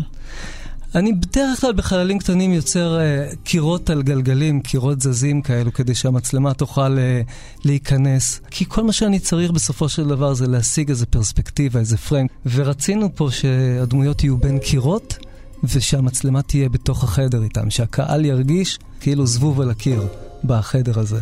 [0.94, 6.54] אני בדרך כלל בחללים קטנים יוצר uh, קירות על גלגלים, קירות זזים כאלו, כדי שהמצלמה
[6.54, 7.30] תוכל uh,
[7.64, 8.40] להיכנס.
[8.50, 12.26] כי כל מה שאני צריך בסופו של דבר זה להשיג איזה פרספקטיבה, איזה פריים.
[12.46, 15.18] ורצינו פה שהדמויות יהיו בין קירות,
[15.64, 20.06] ושהמצלמה תהיה בתוך החדר איתם, שהקהל ירגיש כאילו זבוב על הקיר
[20.44, 21.20] בחדר הזה.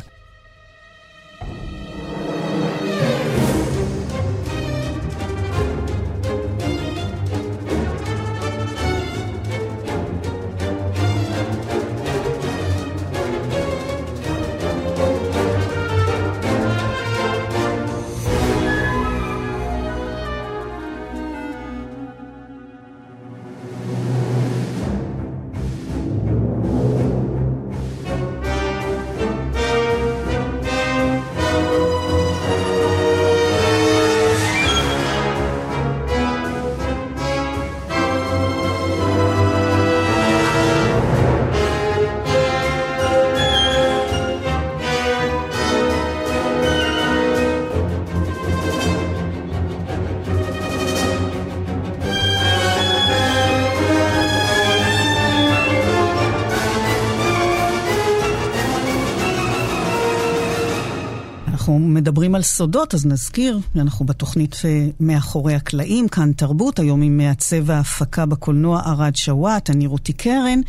[62.38, 68.26] על סודות, אז נזכיר, אנחנו בתוכנית אה, מאחורי הקלעים, כאן תרבות, היום עם מעצב ההפקה
[68.26, 70.60] בקולנוע ערד שוואט, אני רותי קרן.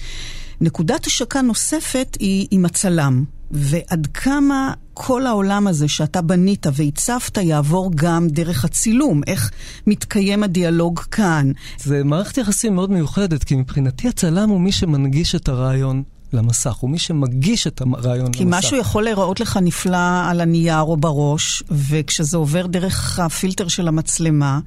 [0.61, 7.91] נקודת השקה נוספת היא עם הצלם, ועד כמה כל העולם הזה שאתה בנית והצפת יעבור
[7.95, 9.51] גם דרך הצילום, איך
[9.87, 11.51] מתקיים הדיאלוג כאן.
[11.77, 16.89] זה מערכת יחסים מאוד מיוחדת, כי מבחינתי הצלם הוא מי שמנגיש את הרעיון למסך, הוא
[16.89, 18.57] מי שמגיש את הרעיון כי למסך.
[18.57, 19.97] משהו יכול להיראות לך נפלא
[20.29, 24.59] על הנייר או בראש, וכשזה עובר דרך הפילטר של המצלמה,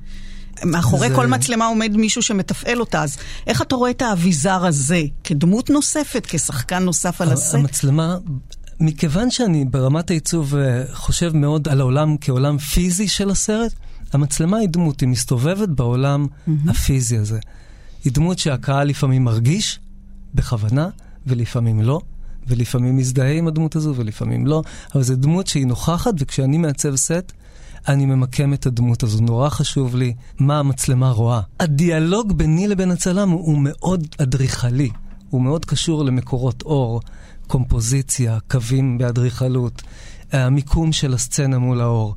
[0.64, 5.00] מאחורי זה- כל מצלמה עומד מישהו שמתפעל אותה, אז איך אתה רואה את האביזר הזה
[5.24, 7.54] כדמות נוספת, כשחקן נוסף על הסט?
[7.54, 8.16] המצלמה,
[8.80, 13.72] מכיוון שאני ברמת העיצוב אה, חושב מאוד על העולם כעולם פיזי של הסרט,
[14.12, 16.26] המצלמה היא דמות, היא מסתובבת בעולם
[16.68, 17.38] הפיזי הזה.
[18.04, 19.80] היא דמות שהקהל לפעמים מרגיש,
[20.34, 20.88] בכוונה,
[21.26, 22.00] ולפעמים לא.
[22.46, 24.62] ולפעמים מזדהה עם הדמות הזו ולפעמים לא,
[24.94, 27.32] אבל זו דמות שהיא נוכחת, וכשאני מעצב סט,
[27.88, 29.20] אני ממקם את הדמות הזו.
[29.20, 31.40] נורא חשוב לי מה המצלמה רואה.
[31.60, 34.90] הדיאלוג ביני לבין הצלם הוא, הוא מאוד אדריכלי,
[35.30, 37.00] הוא מאוד קשור למקורות אור,
[37.46, 39.82] קומפוזיציה, קווים באדריכלות,
[40.32, 42.14] המיקום של הסצנה מול האור.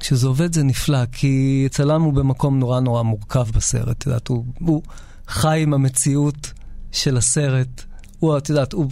[0.00, 4.44] כשזה עובד זה נפלא, כי צלם הוא במקום נורא נורא מורכב בסרט, את יודעת, הוא,
[4.58, 4.82] הוא
[5.28, 6.52] חי עם המציאות
[6.92, 7.84] של הסרט,
[8.20, 8.86] הוא, את יודעת, הוא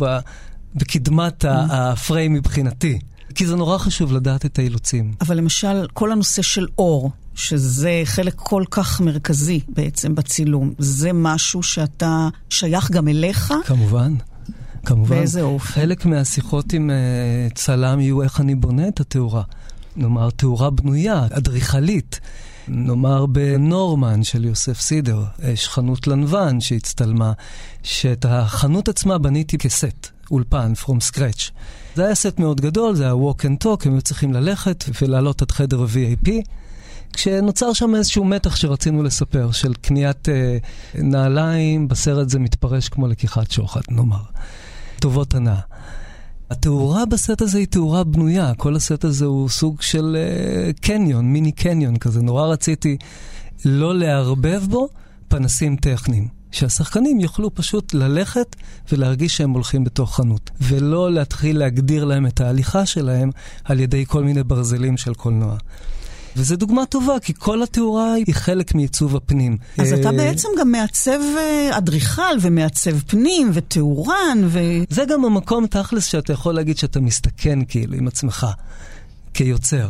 [0.75, 2.99] בקדמת ה- הפריים מבחינתי.
[3.35, 5.13] כי זה נורא חשוב לדעת את האילוצים.
[5.21, 11.63] אבל למשל, כל הנושא של אור, שזה חלק כל כך מרכזי בעצם בצילום, זה משהו
[11.63, 13.55] שאתה שייך גם אליך?
[13.65, 14.15] כמובן,
[14.85, 15.17] כמובן.
[15.17, 15.67] באיזה אופן?
[15.67, 19.43] חלק מהשיחות עם uh, צלם יהיו איך אני בונה את התאורה.
[19.97, 22.21] נאמר, תאורה בנויה, אדריכלית.
[22.69, 27.33] נאמר בנורמן של יוסף סידר, יש חנות לנוון שהצטלמה,
[27.83, 31.51] שאת החנות עצמה בניתי כסט, אולפן, from scratch.
[31.95, 35.43] זה היה סט מאוד גדול, זה היה walk and talk, הם היו צריכים ללכת ולעלות
[35.43, 36.31] עד חדר ה-VIP.
[37.13, 40.59] כשנוצר שם איזשהו מתח שרצינו לספר, של קניית אה,
[40.95, 44.23] נעליים, בסרט זה מתפרש כמו לקיחת שוחד, נאמר.
[45.01, 45.61] טובות הנאה.
[46.51, 51.53] התאורה בסט הזה היא תאורה בנויה, כל הסט הזה הוא סוג של אה, קניון, מיני
[51.53, 52.23] קניון כזה.
[52.23, 52.97] נורא רציתי
[53.65, 54.89] לא לערבב בו
[55.29, 56.39] פנסים טכניים.
[56.51, 58.57] שהשחקנים יוכלו פשוט ללכת
[58.93, 63.31] ולהרגיש שהם הולכים בתוך חנות, ולא להתחיל להגדיר להם את ההליכה שלהם
[63.65, 65.57] על ידי כל מיני ברזלים של קולנוע.
[66.39, 69.57] וזו דוגמה טובה, כי כל התאורה היא חלק מעיצוב הפנים.
[69.79, 74.59] אז אתה אה, בעצם גם מעצב אה, אדריכל ומעצב פנים ותאורן ו...
[74.91, 78.47] זה גם המקום תכלס שאתה יכול להגיד שאתה מסתכן כאילו עם עצמך,
[79.35, 79.89] כיוצר.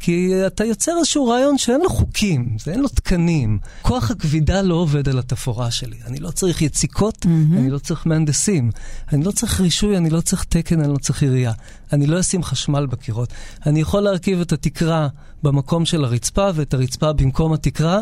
[0.00, 3.58] כי אתה יוצר איזשהו רעיון שאין לו חוקים, זה אין לו תקנים.
[3.82, 5.96] כוח הכבידה לא עובד על התפאורה שלי.
[6.06, 7.58] אני לא צריך יציקות, mm-hmm.
[7.58, 8.70] אני לא צריך מהנדסים,
[9.12, 11.52] אני לא צריך רישוי, אני לא צריך תקן, אני לא צריך עירייה.
[11.92, 13.32] אני לא אשים חשמל בקירות.
[13.66, 15.08] אני יכול להרכיב את התקרה
[15.42, 18.00] במקום של הרצפה ואת הרצפה במקום התקרה,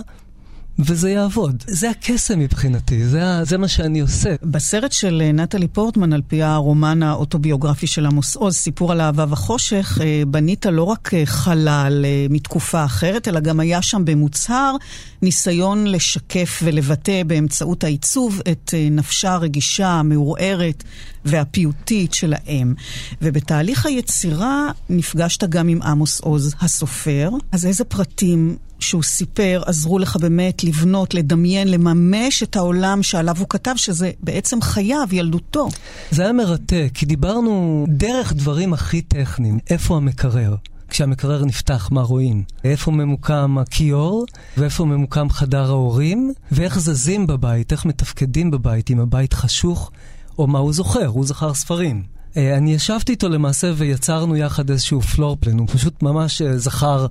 [0.78, 1.64] וזה יעבוד.
[1.66, 4.34] זה הקסם מבחינתי, זה, זה מה שאני עושה.
[4.42, 9.24] בסרט של אה, נטלי פורטמן, על פי הרומן האוטוביוגרפי של עמוס עוז, סיפור על אהבה
[9.28, 14.76] וחושך, אה, בנית לא רק אה, חלל מתקופה אחרת, אלא גם היה שם במוצהר
[15.22, 20.84] ניסיון לשקף ולבטא באמצעות העיצוב את אה, נפשה הרגישה, המעורערת
[21.24, 22.74] והפיוטית של האם.
[23.22, 30.16] ובתהליך היצירה נפגשת גם עם עמוס עוז הסופר, אז איזה פרטים שהוא סיפר עזרו לך
[30.16, 35.68] באמת לבנות, לדמיין, לממש את העולם שעליו הוא כתב, שזה בעצם חייו, ילדותו.
[36.10, 39.58] זה היה מרתק, כי דיברנו דרך דברים הכי טכניים.
[39.70, 40.54] איפה המקרר?
[40.88, 42.44] כשהמקרר נפתח, מה רואים?
[42.64, 49.32] איפה ממוקם הכיור, ואיפה ממוקם חדר ההורים, ואיך זזים בבית, איך מתפקדים בבית, אם הבית
[49.32, 49.90] חשוך,
[50.38, 52.02] או מה הוא זוכר, הוא זכר ספרים.
[52.36, 57.06] אה, אני ישבתי איתו למעשה ויצרנו יחד איזשהו פלור פלן, הוא פשוט ממש אה, זכר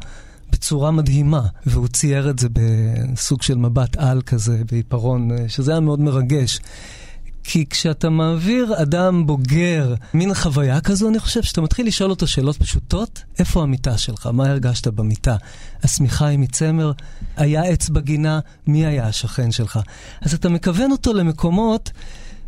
[0.51, 5.79] בצורה מדהימה, והוא צייר את זה בסוג של מבט על כזה, בעיפרון, אה, שזה היה
[5.79, 6.59] מאוד מרגש.
[7.47, 12.58] כי כשאתה מעביר אדם בוגר מין חוויה כזו, אני חושב שאתה מתחיל לשאול אותו שאלות
[12.58, 14.29] פשוטות, איפה המיטה שלך?
[14.34, 15.36] מה הרגשת במיטה?
[15.84, 16.91] השמיכה היא מצמר?
[17.38, 18.39] היה עץ בגינה?
[18.67, 19.79] מי היה השכן שלך?
[20.21, 21.91] אז אתה מכוון אותו למקומות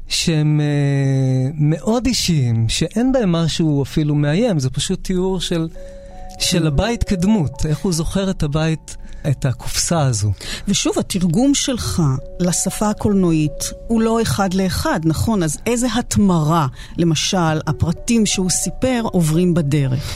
[0.08, 5.68] שהם אה, מאוד אישיים, שאין בהם משהו אפילו מאיים, זה פשוט תיאור של,
[6.40, 8.98] של הבית כדמות, איך הוא זוכר את הבית,
[9.30, 10.32] את הקופסה הזו.
[10.68, 12.02] ושוב, התרגום שלך
[12.40, 15.44] לשפה הקולנועית הוא לא אחד לאחד, נכון?
[15.44, 20.14] אז איזה התמרה, למשל, הפרטים שהוא סיפר עוברים בדרך?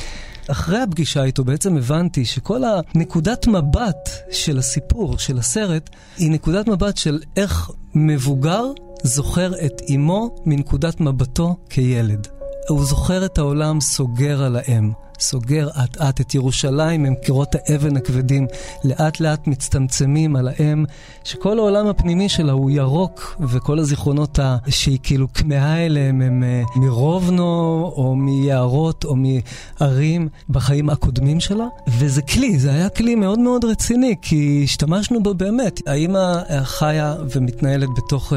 [0.48, 6.98] אחרי הפגישה איתו בעצם הבנתי שכל הנקודת מבט של הסיפור, של הסרט, היא נקודת מבט
[6.98, 8.64] של איך מבוגר
[9.04, 12.41] זוכר את אמו מנקודת מבטו כילד.
[12.68, 14.92] הוא זוכר את העולם סוגר על האם.
[15.20, 18.48] סוגר אט-אט את ירושלים, הם קירות האבן הכבדים,
[18.84, 20.86] לאט-לאט מצטמצמים על האם,
[21.24, 24.40] שכל העולם הפנימי שלה הוא ירוק, וכל הזיכרונות.
[24.70, 31.66] שהיא כאילו כמהה אליהם הם uh, מרובנו, או מיערות, או מערים בחיים הקודמים שלה.
[31.88, 35.82] וזה כלי, זה היה כלי מאוד מאוד רציני, כי השתמשנו בו באמת.
[35.88, 38.34] האמא חיה ומתנהלת בתוך...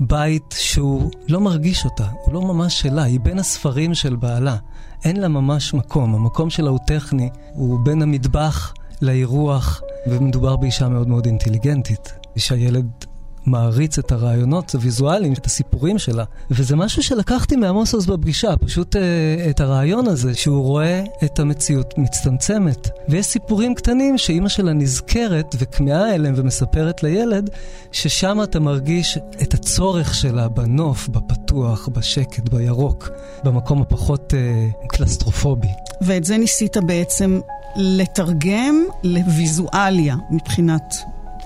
[0.00, 4.56] בית שהוא לא מרגיש אותה, הוא לא ממש שלה, היא בין הספרים של בעלה.
[5.04, 11.08] אין לה ממש מקום, המקום שלה הוא טכני, הוא בין המטבח לאירוח, ומדובר באישה מאוד
[11.08, 12.12] מאוד אינטליגנטית.
[12.38, 13.04] שהילד
[13.48, 16.24] מעריץ את הרעיונות הוויזואליים, את הסיפורים שלה.
[16.50, 18.98] וזה משהו שלקחתי מעמוס עוז בפגישה, פשוט uh,
[19.50, 22.88] את הרעיון הזה, שהוא רואה את המציאות מצטמצמת.
[23.08, 27.50] ויש סיפורים קטנים שאימא שלה נזכרת וכמהה אליהם ומספרת לילד,
[27.92, 33.10] ששם אתה מרגיש את הצורך שלה בנוף, בפתוח, בשקט, בירוק,
[33.44, 35.68] במקום הפחות uh, קלסטרופובי.
[36.02, 37.40] ואת זה ניסית בעצם
[37.76, 40.94] לתרגם לוויזואליה מבחינת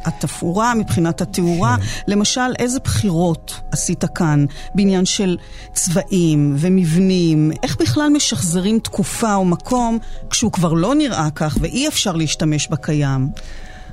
[0.04, 1.76] התפאורה, מבחינת התאורה.
[1.76, 2.12] כן.
[2.12, 5.36] למשל, איזה בחירות עשית כאן בעניין של
[5.72, 7.50] צבעים ומבנים?
[7.62, 9.98] איך בכלל משחזרים תקופה או מקום
[10.30, 13.28] כשהוא כבר לא נראה כך ואי אפשר להשתמש בקיים?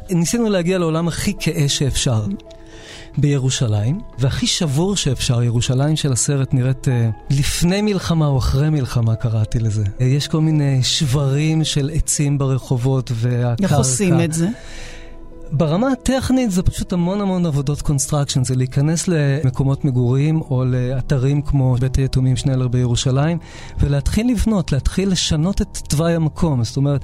[0.10, 2.26] ניסינו להגיע לעולם הכי כהה שאפשר.
[3.18, 6.92] בירושלים, והכי שבור שאפשר, ירושלים של הסרט נראית אה,
[7.30, 9.84] לפני מלחמה או אחרי מלחמה, קראתי לזה.
[9.84, 13.64] אה, יש כל מיני שברים של עצים ברחובות והקרקע.
[13.64, 14.48] איך עושים את זה?
[15.52, 21.76] ברמה הטכנית זה פשוט המון המון עבודות construction, זה להיכנס למקומות מגורים או לאתרים כמו
[21.80, 23.38] בית היתומים שנלר בירושלים
[23.80, 26.64] ולהתחיל לבנות, להתחיל לשנות את תוואי המקום.
[26.64, 27.02] זאת אומרת,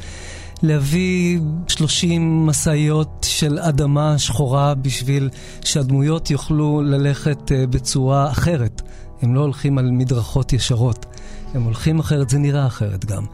[0.64, 5.30] להביא 30 משאיות של אדמה שחורה בשביל
[5.64, 8.82] שהדמויות יוכלו ללכת אה, בצורה אחרת.
[9.22, 11.06] הם לא הולכים על מדרכות ישרות,
[11.54, 13.26] הם הולכים אחרת, זה נראה אחרת גם.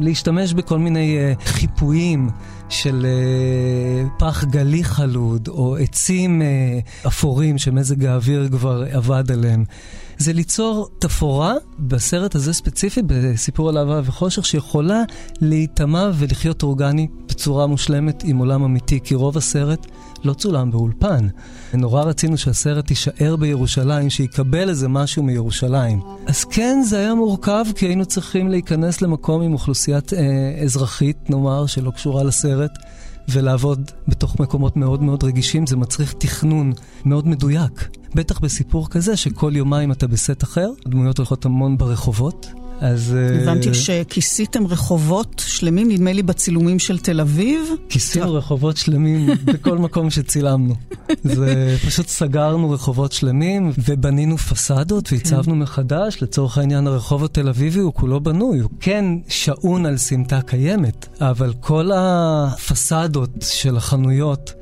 [0.00, 2.30] להשתמש בכל מיני uh, חיפויים
[2.68, 9.64] של uh, פח גלי חלוד, או עצים uh, אפורים שמזג האוויר כבר עבד עליהם.
[10.18, 15.02] זה ליצור תפאורה בסרט הזה ספציפי, בסיפור על אהבה וחושך, שיכולה
[15.40, 19.86] להיטמע ולחיות אורגני בצורה מושלמת עם עולם אמיתי, כי רוב הסרט
[20.24, 21.28] לא צולם באולפן.
[21.74, 26.00] נורא רצינו שהסרט יישאר בירושלים, שיקבל איזה משהו מירושלים.
[26.26, 30.18] אז כן, זה היה מורכב, כי היינו צריכים להיכנס למקום עם אוכלוסיית אה,
[30.62, 32.72] אזרחית, נאמר, שלא קשורה לסרט.
[33.28, 36.72] ולעבוד בתוך מקומות מאוד מאוד רגישים, זה מצריך תכנון
[37.04, 37.88] מאוד מדויק.
[38.14, 42.46] בטח בסיפור כזה, שכל יומיים אתה בסט אחר, הדמויות הולכות המון ברחובות,
[42.80, 43.16] אז...
[43.16, 47.60] אה, הבנתי שכיסיתם רחובות שלמים, נדמה לי בצילומים של תל אביב.
[47.88, 50.74] כיסינו רחובות שלמים בכל מקום שצילמנו.
[51.24, 55.58] זה פשוט סגרנו רחובות שלמים ובנינו פסדות והצבנו כן.
[55.58, 56.22] מחדש.
[56.22, 61.52] לצורך העניין הרחוב התל אביבי הוא כולו בנוי, הוא כן שעון על סמטה קיימת, אבל
[61.60, 64.52] כל הפסדות של החנויות...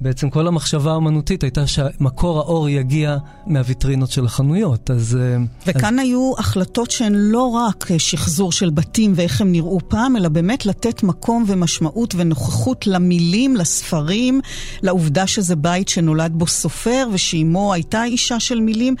[0.00, 5.18] בעצם כל המחשבה האמנותית הייתה שמקור האור יגיע מהוויטרינות של החנויות, אז...
[5.20, 5.36] אה,
[5.66, 6.04] וכאן אז...
[6.04, 11.02] היו החלטות שהן לא רק שחזור של בתים ואיך הם נראו פעם, אלא באמת לתת
[11.02, 14.40] מקום ומשמעות ונוכחות למילים, לספרים,
[14.82, 18.94] לעובדה שזה בית שנולד בו סופר ושאימו הייתה אישה של מילים.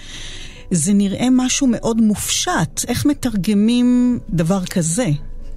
[0.70, 2.84] זה נראה משהו מאוד מופשט.
[2.88, 5.06] איך מתרגמים דבר כזה?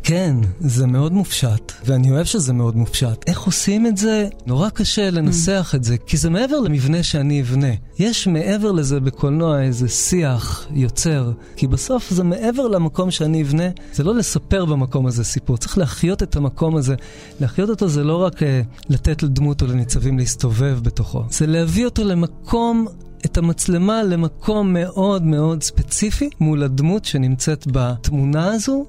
[0.06, 3.24] כן, זה מאוד מופשט, ואני אוהב שזה מאוד מופשט.
[3.28, 4.28] איך עושים את זה?
[4.46, 5.76] נורא קשה לנסח mm.
[5.76, 7.68] את זה, כי זה מעבר למבנה שאני אבנה.
[8.00, 13.64] יש מעבר לזה בקולנוע איזה שיח יוצר, כי בסוף זה מעבר למקום שאני אבנה,
[13.94, 16.96] זה לא לספר במקום הזה סיפור, צריך להחיות את המקום הזה.
[17.40, 18.46] להחיות אותו זה לא רק uh,
[18.90, 22.88] לתת לדמות או לניצבים להסתובב בתוכו, זה להביא אותו למקום
[23.26, 28.86] את המצלמה למקום מאוד מאוד ספציפי מול הדמות שנמצאת בתמונה הזו,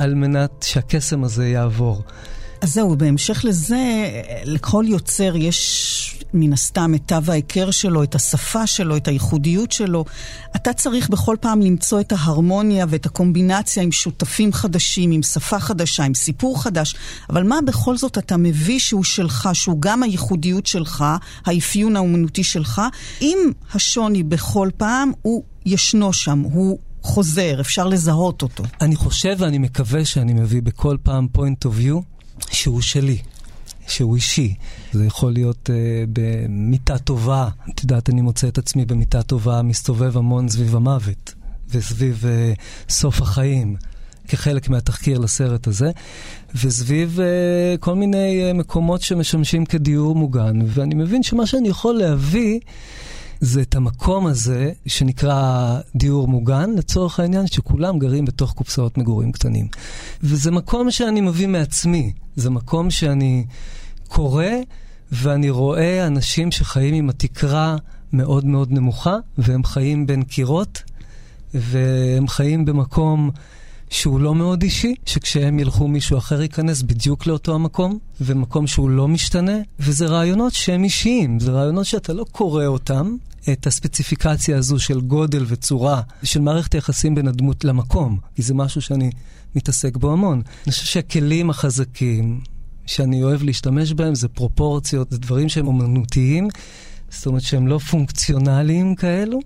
[0.00, 2.02] על מנת שהקסם הזה יעבור.
[2.60, 4.10] אז זהו, בהמשך לזה,
[4.44, 10.04] לכל יוצר יש מן הסתם את תו ההיכר שלו, את השפה שלו, את הייחודיות שלו.
[10.56, 16.04] אתה צריך בכל פעם למצוא את ההרמוניה ואת הקומבינציה עם שותפים חדשים, עם שפה חדשה,
[16.04, 16.94] עם סיפור חדש.
[17.30, 21.04] אבל מה בכל זאת אתה מביא שהוא שלך, שהוא גם הייחודיות שלך,
[21.46, 22.82] האפיון האומנותי שלך,
[23.20, 23.38] אם
[23.74, 28.64] השוני בכל פעם הוא ישנו שם, הוא חוזר, אפשר לזהות אותו.
[28.80, 32.00] אני חושב ואני מקווה שאני מביא בכל פעם point of view
[32.50, 33.18] שהוא שלי.
[33.90, 34.54] שהוא אישי.
[34.92, 35.72] זה יכול להיות uh,
[36.12, 37.48] במיטה טובה.
[37.74, 41.34] את יודעת, אני מוצא את עצמי במיטה טובה, מסתובב המון סביב המוות
[41.70, 42.60] וסביב uh,
[42.92, 43.76] סוף החיים,
[44.28, 45.90] כחלק מהתחקיר לסרט הזה,
[46.54, 50.58] וסביב uh, כל מיני uh, מקומות שמשמשים כדיור מוגן.
[50.66, 52.60] ואני מבין שמה שאני יכול להביא...
[53.40, 59.68] זה את המקום הזה, שנקרא דיור מוגן, לצורך העניין, שכולם גרים בתוך קופסאות מגורים קטנים.
[60.22, 63.44] וזה מקום שאני מביא מעצמי, זה מקום שאני
[64.08, 64.44] קורא,
[65.12, 67.76] ואני רואה אנשים שחיים עם התקרה
[68.12, 70.82] מאוד מאוד נמוכה, והם חיים בין קירות,
[71.54, 73.30] והם חיים במקום...
[73.92, 79.08] שהוא לא מאוד אישי, שכשהם ילכו מישהו אחר ייכנס בדיוק לאותו המקום, ומקום שהוא לא
[79.08, 83.16] משתנה, וזה רעיונות שהם אישיים, זה רעיונות שאתה לא קורא אותם,
[83.52, 88.82] את הספציפיקציה הזו של גודל וצורה, של מערכת היחסים בין הדמות למקום, כי זה משהו
[88.82, 89.10] שאני
[89.54, 90.42] מתעסק בו המון.
[90.64, 92.40] אני חושב שהכלים החזקים
[92.86, 96.48] שאני אוהב להשתמש בהם זה פרופורציות, זה דברים שהם אומנותיים,
[97.10, 99.40] זאת אומרת שהם לא פונקציונליים כאלו.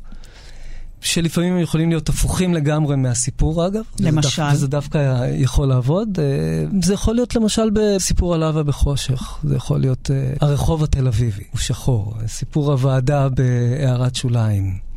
[1.04, 3.82] שלפעמים יכולים להיות הפוכים לגמרי מהסיפור, אגב.
[4.00, 4.42] למשל?
[4.42, 6.18] וזה, וזה דווקא יכול לעבוד.
[6.18, 6.24] אה,
[6.82, 9.38] זה יכול להיות למשל בסיפור הלאווה בחושך.
[9.44, 12.14] זה יכול להיות אה, הרחוב התל אביבי, הוא שחור.
[12.26, 14.93] סיפור הוועדה בהערת שוליים.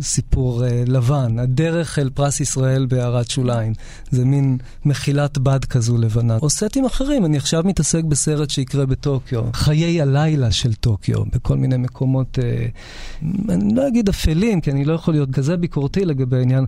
[0.00, 3.72] סיפור uh, לבן, הדרך אל פרס ישראל בהערת שוליים.
[4.10, 6.38] זה מין מחילת בד כזו לבנה.
[6.42, 9.42] או סטים אחרים, אני עכשיו מתעסק בסרט שיקרה בטוקיו.
[9.52, 14.92] חיי הלילה של טוקיו, בכל מיני מקומות, uh, אני לא אגיד אפלים, כי אני לא
[14.92, 16.64] יכול להיות כזה ביקורתי לגבי העניין,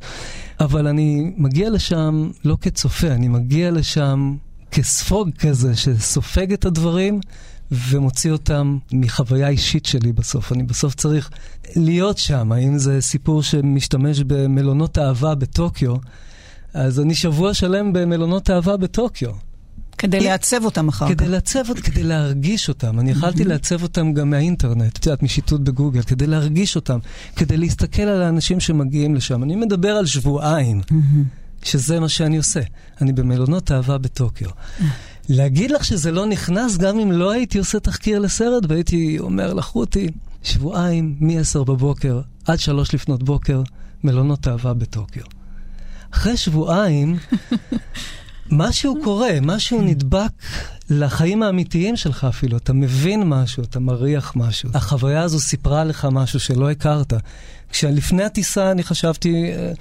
[0.61, 4.37] אבל אני מגיע לשם לא כצופה, אני מגיע לשם
[4.70, 7.20] כספוג כזה שסופג את הדברים.
[7.71, 10.53] ומוציא אותם מחוויה אישית שלי בסוף.
[10.53, 11.31] אני בסוף צריך
[11.77, 12.53] להיות שם.
[12.53, 15.97] אם זה סיפור שמשתמש במלונות אהבה בטוקיו,
[16.75, 19.31] אז אני שבוע שלם במלונות אהבה בטוקיו.
[19.99, 21.12] כדי לעצב אותם אחר כך.
[21.12, 23.01] כדי לעצב אותם, כדי להרגיש אותם.
[23.01, 26.99] אני יכלתי לעצב אותם גם מהאינטרנט, את יודעת, משיטוט בגוגל, כדי להרגיש אותם,
[27.37, 29.43] כדי להסתכל על האנשים שמגיעים לשם.
[29.43, 30.81] אני מדבר על שבועיים,
[31.62, 32.61] שזה מה שאני עושה.
[33.01, 34.49] אני במלונות אהבה בטוקיו.
[35.29, 39.66] להגיד לך שזה לא נכנס, גם אם לא הייתי עושה תחקיר לסרט, והייתי אומר לך,
[39.66, 40.09] רותי,
[40.43, 43.62] שבועיים מ-10 בבוקר עד 3 לפנות בוקר,
[44.05, 45.22] מלונות אהבה בטוקיו.
[46.11, 47.16] אחרי שבועיים,
[48.51, 50.31] משהו קורה, משהו נדבק
[50.91, 52.57] לחיים האמיתיים שלך אפילו.
[52.57, 54.70] אתה מבין משהו, אתה מריח משהו.
[54.74, 57.12] החוויה הזו סיפרה לך משהו שלא הכרת.
[57.71, 59.53] כשלפני הטיסה אני חשבתי...
[59.53, 59.73] אה,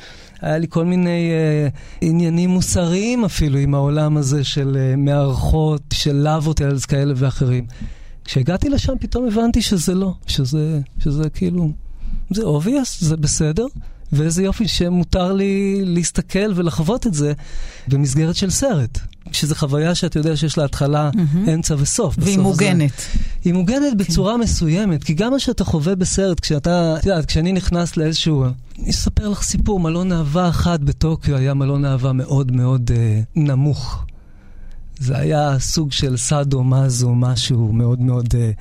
[0.41, 6.15] היה לי כל מיני uh, עניינים מוסריים אפילו עם העולם הזה של uh, מערכות, של
[6.15, 7.65] לאב הוטלס כאלה ואחרים.
[8.25, 11.71] כשהגעתי לשם פתאום הבנתי שזה לא, שזה, שזה כאילו,
[12.29, 13.65] זה obvious, זה בסדר,
[14.11, 17.33] ואיזה יופי שמותר לי להסתכל ולחוות את זה
[17.87, 18.99] במסגרת של סרט.
[19.31, 21.49] שזו חוויה שאתה יודע שיש לה התחלה, mm-hmm.
[21.53, 22.15] אמצע וסוף.
[22.17, 22.89] והיא מוגנת.
[22.89, 23.97] זה, היא מוגנת כן.
[23.97, 28.45] בצורה מסוימת, כי גם מה שאתה חווה בסרט, כשאתה, את יודעת, כשאני נכנס לאיזשהו...
[28.79, 34.03] אני אספר לך סיפור, מלון אהבה אחד בטוקיו היה מלון אהבה מאוד מאוד אה, נמוך.
[34.99, 38.51] זה היה סוג של סאדו מאזו, משהו מאוד מאוד אה,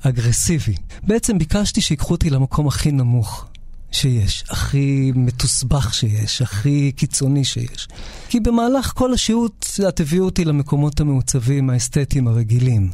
[0.00, 0.74] אגרסיבי.
[1.02, 3.46] בעצם ביקשתי שיקחו אותי למקום הכי נמוך.
[3.92, 7.88] שיש, הכי מתוסבך שיש, הכי קיצוני שיש.
[8.28, 12.90] כי במהלך כל השהות, את הביאו אותי למקומות המעוצבים, האסתטיים הרגילים.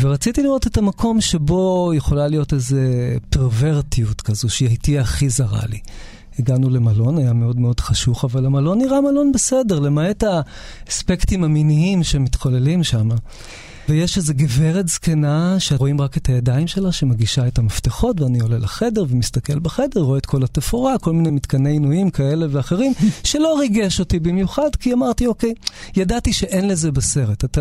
[0.00, 2.76] ורציתי לראות את המקום שבו יכולה להיות איזו
[3.30, 5.78] פרוורטיות כזו, שהיא תהיה הכי זרה לי.
[6.38, 10.24] הגענו למלון, היה מאוד מאוד חשוך, אבל המלון נראה מלון בסדר, למעט
[10.86, 13.08] האספקטים המיניים שמתחוללים שם.
[13.88, 19.04] ויש איזו גברת זקנה שרואים רק את הידיים שלה שמגישה את המפתחות, ואני עולה לחדר
[19.08, 22.92] ומסתכל בחדר, רואה את כל התפאורה, כל מיני מתקני עינויים כאלה ואחרים,
[23.24, 25.54] שלא ריגש אותי במיוחד, כי אמרתי, אוקיי,
[25.96, 27.44] ידעתי שאין לזה בסרט.
[27.44, 27.60] אתה...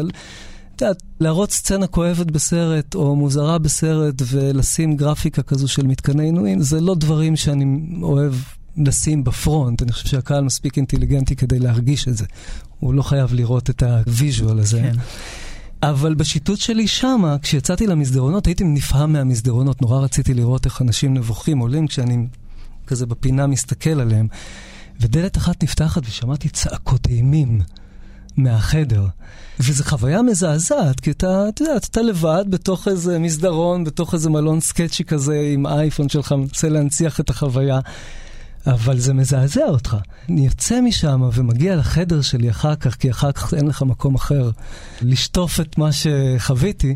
[0.75, 6.61] את יודעת, להראות סצנה כואבת בסרט, או מוזרה בסרט, ולשים גרפיקה כזו של מתקני עינויים,
[6.61, 7.65] זה לא דברים שאני
[8.01, 8.33] אוהב
[8.77, 9.81] לשים ב front.
[9.81, 12.25] אני חושב שהקהל מספיק אינטליגנטי כדי להרגיש את זה.
[12.79, 14.79] הוא לא חייב לראות את ה visual הזה.
[14.79, 14.95] כן.
[15.83, 19.81] אבל בשיטוט שלי שמה, כשיצאתי למסדרונות, הייתי נפעם מהמסדרונות.
[19.81, 22.27] נורא רציתי לראות איך אנשים נבוכים עולים כשאני
[22.87, 24.27] כזה בפינה מסתכל עליהם.
[24.99, 27.61] ודלת אחת נפתחת ושמעתי צעקות אימים
[28.37, 29.05] מהחדר.
[29.59, 34.59] וזו חוויה מזעזעת, כי אתה, אתה יודע, אתה לבד בתוך איזה מסדרון, בתוך איזה מלון
[34.59, 37.79] sketchy כזה עם אייפון שלך, מנסה להנציח את החוויה.
[38.67, 39.97] אבל זה מזעזע אותך.
[40.29, 44.51] אני יוצא משם ומגיע לחדר שלי אחר כך, כי אחר כך אין לך מקום אחר
[45.01, 46.95] לשטוף את מה שחוויתי.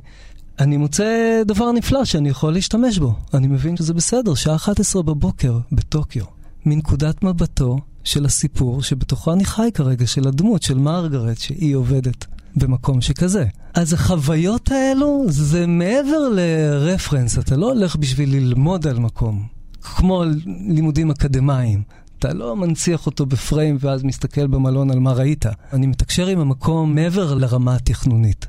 [0.59, 3.15] אני מוצא דבר נפלא שאני יכול להשתמש בו.
[3.33, 6.25] אני מבין שזה בסדר, שעה 11 בבוקר בטוקיו.
[6.65, 13.01] מנקודת מבטו של הסיפור שבתוכו אני חי כרגע, של הדמות, של מרגרט, שהיא עובדת במקום
[13.01, 13.45] שכזה.
[13.73, 19.60] אז החוויות האלו זה מעבר לרפרנס, אתה לא הולך בשביל ללמוד על מקום.
[19.81, 20.23] כמו
[20.67, 21.83] לימודים אקדמיים.
[22.19, 25.45] אתה לא מנציח אותו בפריים ואז מסתכל במלון על מה ראית.
[25.73, 28.47] אני מתקשר עם המקום מעבר לרמה התכנונית.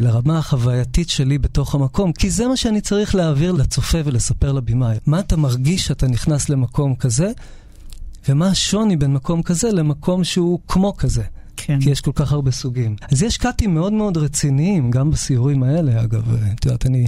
[0.00, 4.96] לרמה החווייתית שלי בתוך המקום, כי זה מה שאני צריך להעביר לצופה ולספר לבמאי.
[5.06, 7.32] מה אתה מרגיש שאתה נכנס למקום כזה,
[8.28, 11.22] ומה השוני בין מקום כזה למקום שהוא כמו כזה.
[11.64, 11.80] כן.
[11.80, 12.96] כי יש כל כך הרבה סוגים.
[13.10, 16.22] אז יש קאטים מאוד מאוד רציניים, גם בסיורים האלה, אגב.
[16.54, 17.06] את יודעת, אני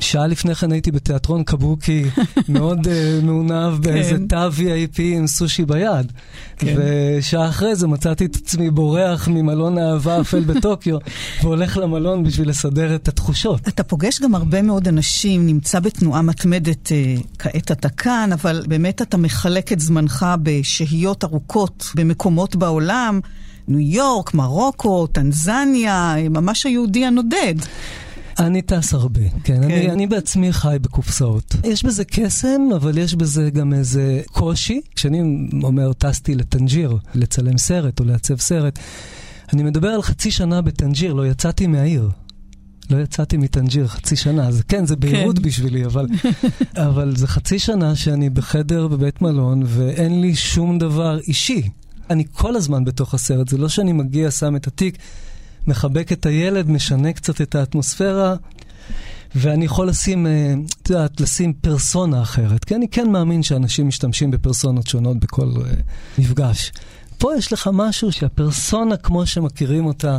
[0.00, 2.04] שעה לפני כן הייתי בתיאטרון קבוקי,
[2.48, 4.26] מאוד uh, מעונב באיזה כן.
[4.26, 6.12] תא VIP עם סושי ביד.
[6.56, 6.76] כן.
[6.78, 10.98] ושעה אחרי זה מצאתי את עצמי בורח ממלון האהבה אפל בטוקיו,
[11.42, 13.68] והולך למלון בשביל לסדר את התחושות.
[13.68, 19.02] אתה פוגש גם הרבה מאוד אנשים, נמצא בתנועה מתמדת, uh, כעת אתה כאן, אבל באמת
[19.02, 23.20] אתה מחלק את זמנך בשהיות ארוכות במקומות בעולם.
[23.68, 27.54] ניו יורק, מרוקו, טנזניה, ממש היהודי הנודד.
[28.38, 29.38] אני טס הרבה, כן.
[29.44, 29.62] כן.
[29.62, 31.54] אני, אני בעצמי חי בקופסאות.
[31.64, 34.80] יש בזה קסם, אבל יש בזה גם איזה קושי.
[34.94, 35.20] כשאני
[35.62, 38.78] אומר, טסתי לטנג'יר, לצלם סרט או לעצב סרט,
[39.52, 42.10] אני מדבר על חצי שנה בטנג'יר, לא יצאתי מהעיר.
[42.90, 45.42] לא יצאתי מטנג'יר חצי שנה, אז כן, זה בהירות כן.
[45.42, 46.06] בשבילי, אבל,
[46.88, 51.68] אבל זה חצי שנה שאני בחדר בבית מלון ואין לי שום דבר אישי.
[52.10, 54.98] אני כל הזמן בתוך הסרט, זה לא שאני מגיע, שם את התיק,
[55.66, 58.36] מחבק את הילד, משנה קצת את האטמוספירה,
[59.34, 64.30] ואני יכול לשים, אה, את יודעת, לשים פרסונה אחרת, כי אני כן מאמין שאנשים משתמשים
[64.30, 65.60] בפרסונות שונות בכל uh,
[66.18, 66.72] מפגש.
[67.18, 70.18] פה יש לך משהו שהפרסונה, כמו שמכירים אותה,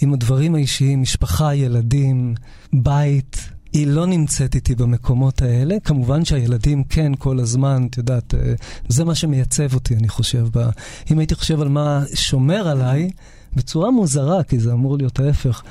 [0.00, 2.34] עם הדברים האישיים, משפחה, ילדים,
[2.72, 5.76] בית, היא לא נמצאת איתי במקומות האלה.
[5.84, 8.54] כמובן שהילדים כן כל הזמן, את יודעת, אה,
[8.88, 10.46] זה מה שמייצב אותי, אני חושב.
[10.52, 10.70] ב...
[11.10, 13.10] אם הייתי חושב על מה שומר עליי,
[13.56, 15.62] בצורה מוזרה, כי זה אמור להיות ההפך,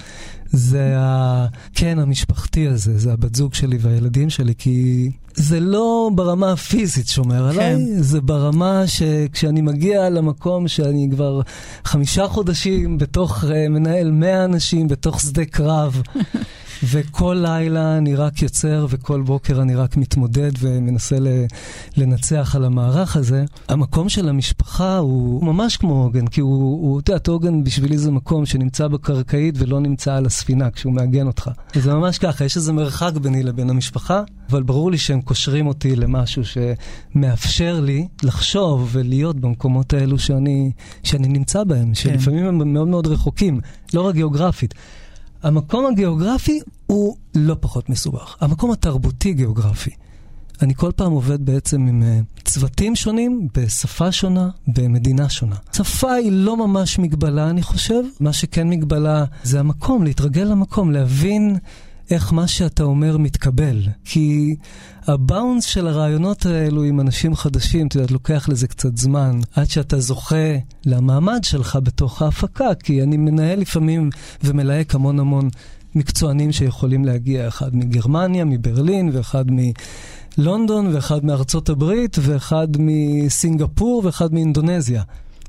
[0.46, 7.08] זה הקן המשפחתי הזה, זה הבת זוג שלי והילדים שלי, כי זה לא ברמה הפיזית
[7.08, 7.60] שומר כן.
[7.60, 11.42] עליי, זה ברמה שכשאני מגיע למקום שאני כבר
[11.86, 16.02] חמישה חודשים בתוך, uh, מנהל מאה אנשים בתוך שדה קרב,
[16.84, 21.18] וכל לילה אני רק יוצר, וכל בוקר אני רק מתמודד ומנסה
[21.98, 23.46] לנצח על המערך הזה.
[23.70, 28.46] המקום של המשפחה הוא ממש כמו עוגן, כי הוא, אתה יודע, עוגן בשבילי זה מקום
[28.46, 31.52] שנמצא בקרקעית ולא נמצא על הספינה כשהוא מעגן אותך.
[31.76, 35.96] וזה ממש ככה, יש איזה מרחק ביני לבין המשפחה, אבל ברור לי שהם קושרים אותי
[35.96, 40.72] למשהו שמאפשר לי לחשוב ולהיות במקומות האלו שאני,
[41.04, 41.94] שאני נמצא בהם, כן.
[41.94, 43.60] שלפעמים הם מאוד מאוד רחוקים,
[43.94, 44.74] לא רק גיאוגרפית.
[45.44, 48.36] המקום הגיאוגרפי הוא לא פחות מסובך.
[48.42, 49.92] המקום התרבותי-גיאוגרפי.
[50.62, 55.56] אני כל פעם עובד בעצם עם uh, צוותים שונים, בשפה שונה, במדינה שונה.
[55.74, 58.04] שפה היא לא ממש מגבלה, אני חושב.
[58.20, 61.58] מה שכן מגבלה זה המקום, להתרגל למקום, להבין
[62.14, 63.82] איך מה שאתה אומר מתקבל.
[64.06, 64.56] כי
[65.08, 70.00] הבאונס של הרעיונות האלו עם אנשים חדשים, אתה יודע, לוקח לזה קצת זמן, עד שאתה
[70.00, 70.56] זוכה
[70.86, 74.10] למעמד שלך בתוך ההפקה, כי אני מנהל לפעמים
[74.44, 75.50] ומלהק המון המון
[75.96, 79.46] מקצוענים שיכולים להגיע, אחד מגרמניה, מברלין, ואחד
[80.38, 85.04] מלונדון, ואחד מארצות הברית, ואחד מסינגפור, ואחד מאינדונזיה.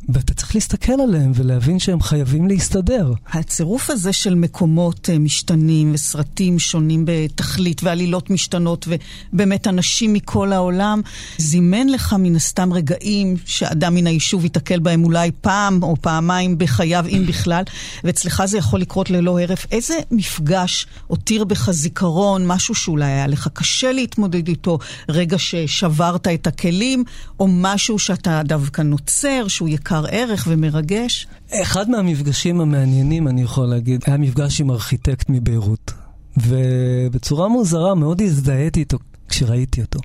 [0.09, 3.13] ואתה צריך להסתכל עליהם ולהבין שהם חייבים להסתדר.
[3.33, 8.89] הצירוף הזה של מקומות אה, משתנים וסרטים שונים בתכלית ועלילות משתנות
[9.33, 11.01] ובאמת אנשים מכל העולם,
[11.39, 17.05] זימן לך מן הסתם רגעים שאדם מן היישוב ייתקל בהם אולי פעם או פעמיים בחייו,
[17.09, 17.63] אם בכלל,
[18.05, 19.67] ואצלך זה יכול לקרות ללא הרף.
[19.71, 24.79] איזה מפגש הותיר בך זיכרון, משהו שאולי היה לך קשה להתמודד איתו,
[25.09, 27.05] רגע ששברת את הכלים,
[27.41, 31.27] או משהו שאתה דווקא נוצר, שהוא יקר יקר ערך ומרגש.
[31.63, 35.93] אחד מהמפגשים המעניינים, אני יכול להגיד, היה מפגש עם ארכיטקט מביירות.
[36.37, 40.01] ובצורה מוזרה מאוד הזדהיתי איתו כשראיתי אותו.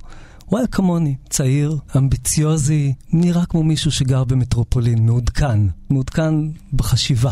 [0.49, 6.33] הוא היה כמוני, צעיר, אמביציוזי, נראה כמו מישהו שגר במטרופולין, מעודכן, מעודכן
[6.73, 7.31] בחשיבה.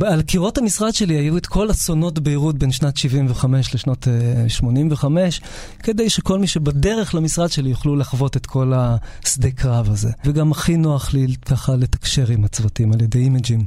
[0.00, 4.08] ועל קירות המשרד שלי היו את כל אסונות ביירות בין שנת 75 לשנות
[4.48, 5.46] 85, אה,
[5.82, 10.10] כדי שכל מי שבדרך למשרד שלי יוכלו לחוות את כל השדה קרב הזה.
[10.24, 13.64] וגם הכי נוח לי ככה לתקשר עם הצוותים על ידי אימג'ים.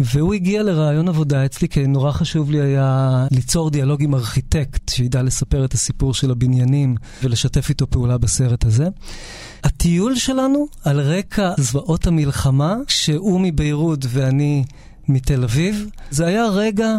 [0.00, 5.22] והוא הגיע לרעיון עבודה אצלי, כי נורא חשוב לי היה ליצור דיאלוג עם ארכיטקט, שידע
[5.22, 8.88] לספר את הסיפור של הבניינים ולשתף איתו פעולה בסרט הזה.
[9.64, 14.64] הטיול שלנו על רקע זוועות המלחמה, שהוא מביירות ואני
[15.08, 16.96] מתל אביב, זה היה רגע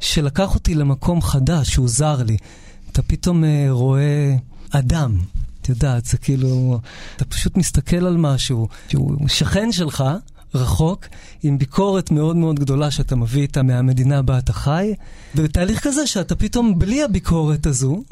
[0.00, 2.36] שלקח אותי למקום חדש, שהוא זר לי.
[2.92, 4.36] אתה פתאום uh, רואה
[4.70, 5.18] אדם.
[5.60, 6.80] את יודעת, זה כאילו,
[7.16, 10.04] אתה פשוט מסתכל על משהו שהוא שכן שלך,
[10.54, 11.06] רחוק,
[11.42, 14.94] עם ביקורת מאוד מאוד גדולה שאתה מביא איתה מהמדינה בה אתה חי,
[15.34, 18.02] ובתהליך כזה שאתה פתאום בלי הביקורת הזו,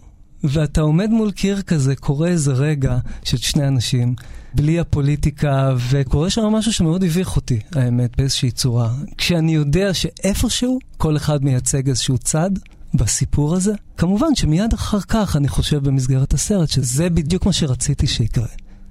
[0.44, 4.14] ואתה עומד מול קיר כזה, קורה איזה רגע של שני אנשים,
[4.54, 8.92] בלי הפוליטיקה, וקורה שם משהו שמאוד הביך אותי, האמת, באיזושהי צורה.
[9.18, 12.50] כשאני יודע שאיפשהו כל אחד מייצג איזשהו צד,
[12.94, 13.72] בסיפור הזה.
[13.96, 18.46] כמובן שמיד אחר כך אני חושב במסגרת הסרט שזה בדיוק מה שרציתי שיקרה.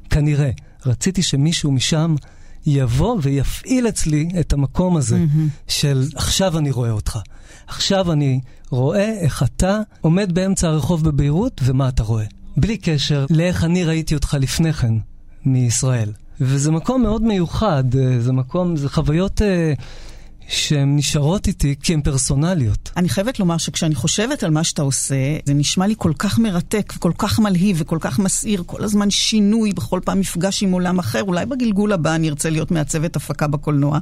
[0.10, 0.50] כנראה.
[0.86, 2.16] רציתי שמישהו משם
[2.66, 5.72] יבוא ויפעיל אצלי את המקום הזה mm-hmm.
[5.72, 7.20] של עכשיו אני רואה אותך.
[7.68, 8.40] עכשיו אני
[8.70, 12.26] רואה איך אתה עומד באמצע הרחוב בביירות ומה אתה רואה.
[12.58, 14.94] בלי קשר לאיך אני ראיתי אותך לפני כן
[15.46, 16.12] מישראל.
[16.42, 19.42] וזה מקום מאוד מיוחד, אה, זה מקום, זה חוויות...
[20.50, 22.92] שהן נשארות איתי כי הן פרסונליות.
[22.98, 26.94] אני חייבת לומר שכשאני חושבת על מה שאתה עושה, זה נשמע לי כל כך מרתק
[26.96, 31.22] וכל כך מלהיב וכל כך מסעיר, כל הזמן שינוי, בכל פעם מפגש עם עולם אחר.
[31.22, 34.00] אולי בגלגול הבא אני ארצה להיות מעצבת הפקה בקולנוע,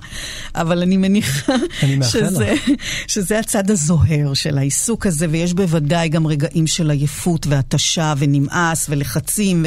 [0.55, 2.53] אבל אני מניחה אני שזה,
[3.07, 9.65] שזה הצד הזוהר של העיסוק הזה, ויש בוודאי גם רגעים של עייפות והתשה ונמאס ולחצים,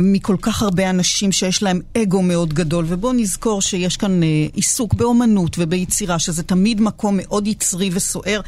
[0.00, 4.94] מכל כך הרבה אנשים שיש להם אגו מאוד גדול, ובואו נזכור שיש כאן אה, עיסוק
[4.94, 6.17] באומנות וביצירה.
[6.18, 8.40] שזה תמיד מקום מאוד יצרי וסוער.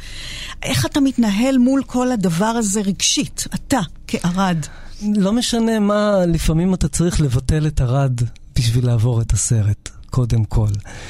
[0.63, 4.57] איך אתה מתנהל מול כל הדבר הזה רגשית, אתה, כערד?
[5.17, 8.21] לא משנה מה, לפעמים אתה צריך לבטל את ערד
[8.55, 10.69] בשביל לעבור את הסרט, קודם כל.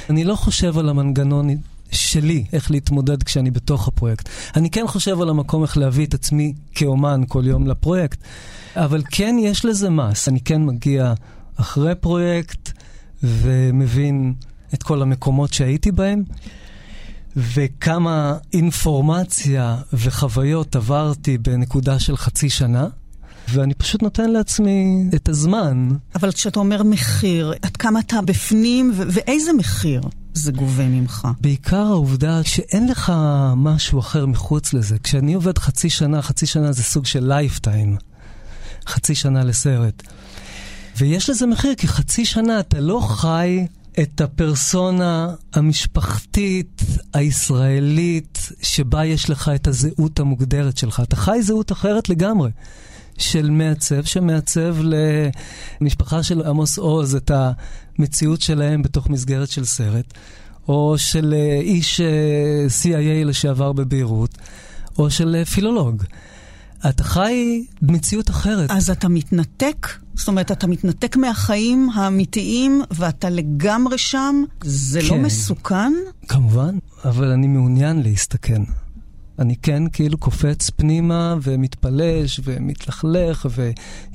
[0.10, 1.50] אני לא חושב על המנגנון
[1.92, 4.30] שלי, איך להתמודד כשאני בתוך הפרויקט.
[4.56, 8.20] אני כן חושב על המקום איך להביא את עצמי כאומן כל יום לפרויקט,
[8.76, 10.28] אבל כן יש לזה מס.
[10.28, 11.14] אני כן מגיע
[11.56, 12.72] אחרי פרויקט
[13.24, 14.34] ומבין
[14.74, 16.24] את כל המקומות שהייתי בהם,
[17.36, 22.88] וכמה אינפורמציה וחוויות עברתי בנקודה של חצי שנה.
[23.50, 25.90] ואני פשוט נותן לעצמי את הזמן.
[26.16, 30.02] אבל כשאתה אומר מחיר, עד כמה אתה בפנים ו- ואיזה מחיר
[30.34, 31.28] זה גובה ממך?
[31.42, 33.14] בעיקר העובדה שאין לך
[33.56, 35.00] משהו אחר מחוץ לזה.
[35.00, 37.98] כשאני עובד חצי שנה, חצי שנה זה סוג של lifetime.
[38.88, 40.04] חצי שנה לסרט.
[40.98, 43.66] ויש לזה מחיר, כי חצי שנה אתה לא חי
[44.00, 46.82] את הפרסונה המשפחתית
[47.14, 51.00] הישראלית שבה יש לך את הזהות המוגדרת שלך.
[51.00, 52.52] אתה חי זהות אחרת לגמרי.
[53.18, 54.76] של מעצב שמעצב
[55.82, 57.32] למשפחה של עמוס עוז את
[58.00, 60.14] המציאות שלהם בתוך מסגרת של סרט,
[60.68, 64.38] או של אה, איש אה, CIA לשעבר בביירות,
[65.00, 66.04] או של אה, פילולוג.
[66.90, 68.72] אתה חי במציאות אחרת.
[68.72, 69.88] אז אתה מתנתק?
[70.16, 74.44] זאת אומרת, אתה מתנתק מהחיים האמיתיים ואתה לגמרי שם?
[74.64, 75.16] זה לא כן.
[75.16, 75.94] לא מסוכן?
[76.28, 78.62] כמובן, אבל אני מעוניין להסתכן.
[79.40, 83.48] אני כן כאילו קופץ פנימה ומתפלש ומתלכלך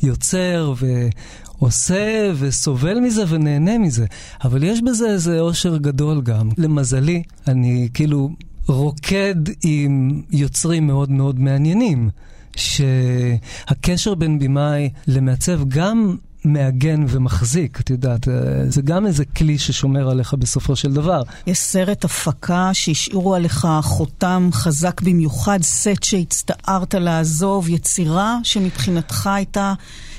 [0.02, 4.06] ויוצר ועושה וסובל מזה ונהנה מזה.
[4.44, 6.48] אבל יש בזה איזה אושר גדול גם.
[6.58, 8.30] למזלי, אני כאילו
[8.68, 12.10] רוקד עם יוצרים מאוד מאוד מעניינים.
[12.56, 18.28] שהקשר בין במאי למעצב גם מעגן ומחזיק, את יודעת,
[18.68, 21.22] זה גם איזה כלי ששומר עליך בסופו של דבר.
[21.46, 29.74] יש סרט הפקה שהשאירו עליך חותם חזק במיוחד, סט שהצטערת לעזוב, יצירה שמבחינתך הייתה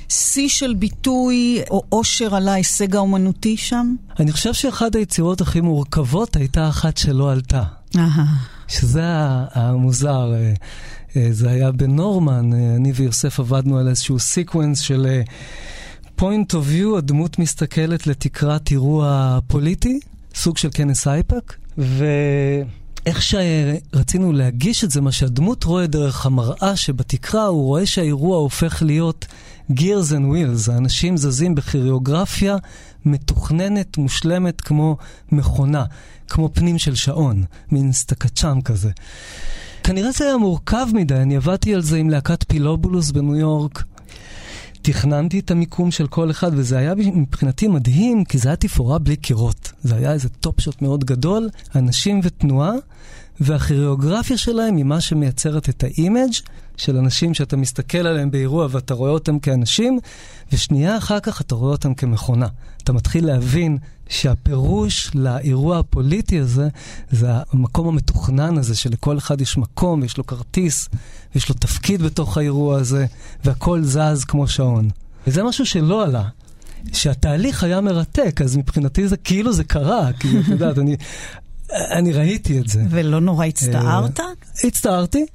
[0.09, 3.95] שיא של ביטוי או אושר על ההישג האומנותי שם?
[4.19, 7.63] אני חושב שאחת היצירות הכי מורכבות הייתה אחת שלא עלתה.
[8.67, 9.03] שזה
[9.53, 10.33] המוזר.
[11.15, 15.21] אה, אה, זה היה בנורמן, אה, אני ויוסף עבדנו על איזשהו sequence של
[16.19, 19.99] point of view, הדמות מסתכלת לתקרת אירוע פוליטי,
[20.35, 27.45] סוג של כנס אייפק, ואיך שרצינו להגיש את זה, מה שהדמות רואה דרך המראה שבתקרה,
[27.45, 29.25] הוא רואה שהאירוע הופך להיות
[29.71, 32.57] gears and wheels, האנשים זזים בכיריוגרפיה
[33.05, 34.97] מתוכננת, מושלמת, כמו
[35.31, 35.85] מכונה,
[36.27, 38.91] כמו פנים של שעון, מין structure כזה.
[39.87, 43.83] כנראה זה היה מורכב מדי, אני עבדתי על זה עם להקת פילובולוס בניו יורק.
[44.81, 49.15] תכננתי את המיקום של כל אחד, וזה היה מבחינתי מדהים, כי זה היה תפאורה בלי
[49.15, 49.71] קירות.
[49.83, 52.73] זה היה איזה top shot מאוד גדול, אנשים ותנועה,
[53.39, 56.33] והכיריאוגרפיה שלהם היא מה שמייצרת את ה image
[56.77, 59.99] של אנשים שאתה מסתכל עליהם באירוע ואתה רואה אותם כאנשים,
[60.51, 62.47] ושנייה אחר כך אתה רואה אותם כמכונה.
[62.83, 63.77] אתה מתחיל להבין
[64.09, 66.67] שהפירוש לאירוע הפוליטי הזה,
[67.11, 70.89] זה המקום המתוכנן הזה, שלכל אחד יש מקום, יש לו כרטיס,
[71.35, 73.05] יש לו תפקיד בתוך האירוע הזה,
[73.45, 74.89] והכל זז כמו שעון.
[75.27, 76.23] וזה משהו שלא עלה.
[76.93, 80.95] שהתהליך היה מרתק, אז מבחינתי זה כאילו זה קרה, כי את יודעת, אני,
[81.71, 82.83] אני ראיתי את זה.
[82.89, 84.19] ולא נורא הצטערת?
[84.63, 85.25] הצטערתי,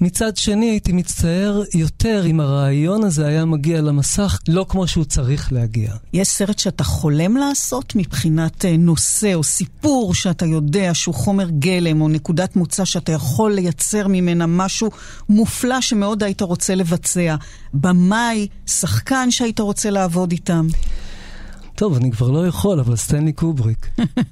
[0.00, 5.52] מצד שני, הייתי מצטער יותר אם הרעיון הזה היה מגיע למסך לא כמו שהוא צריך
[5.52, 5.92] להגיע.
[6.12, 12.00] יש סרט שאתה חולם לעשות מבחינת אה, נושא או סיפור שאתה יודע שהוא חומר גלם
[12.00, 14.90] או נקודת מוצא שאתה יכול לייצר ממנה משהו
[15.28, 17.36] מופלא שמאוד היית רוצה לבצע.
[17.74, 20.66] במאי, שחקן שהיית רוצה לעבוד איתם.
[21.74, 23.86] טוב, אני כבר לא יכול, אבל סטנלי קובריק,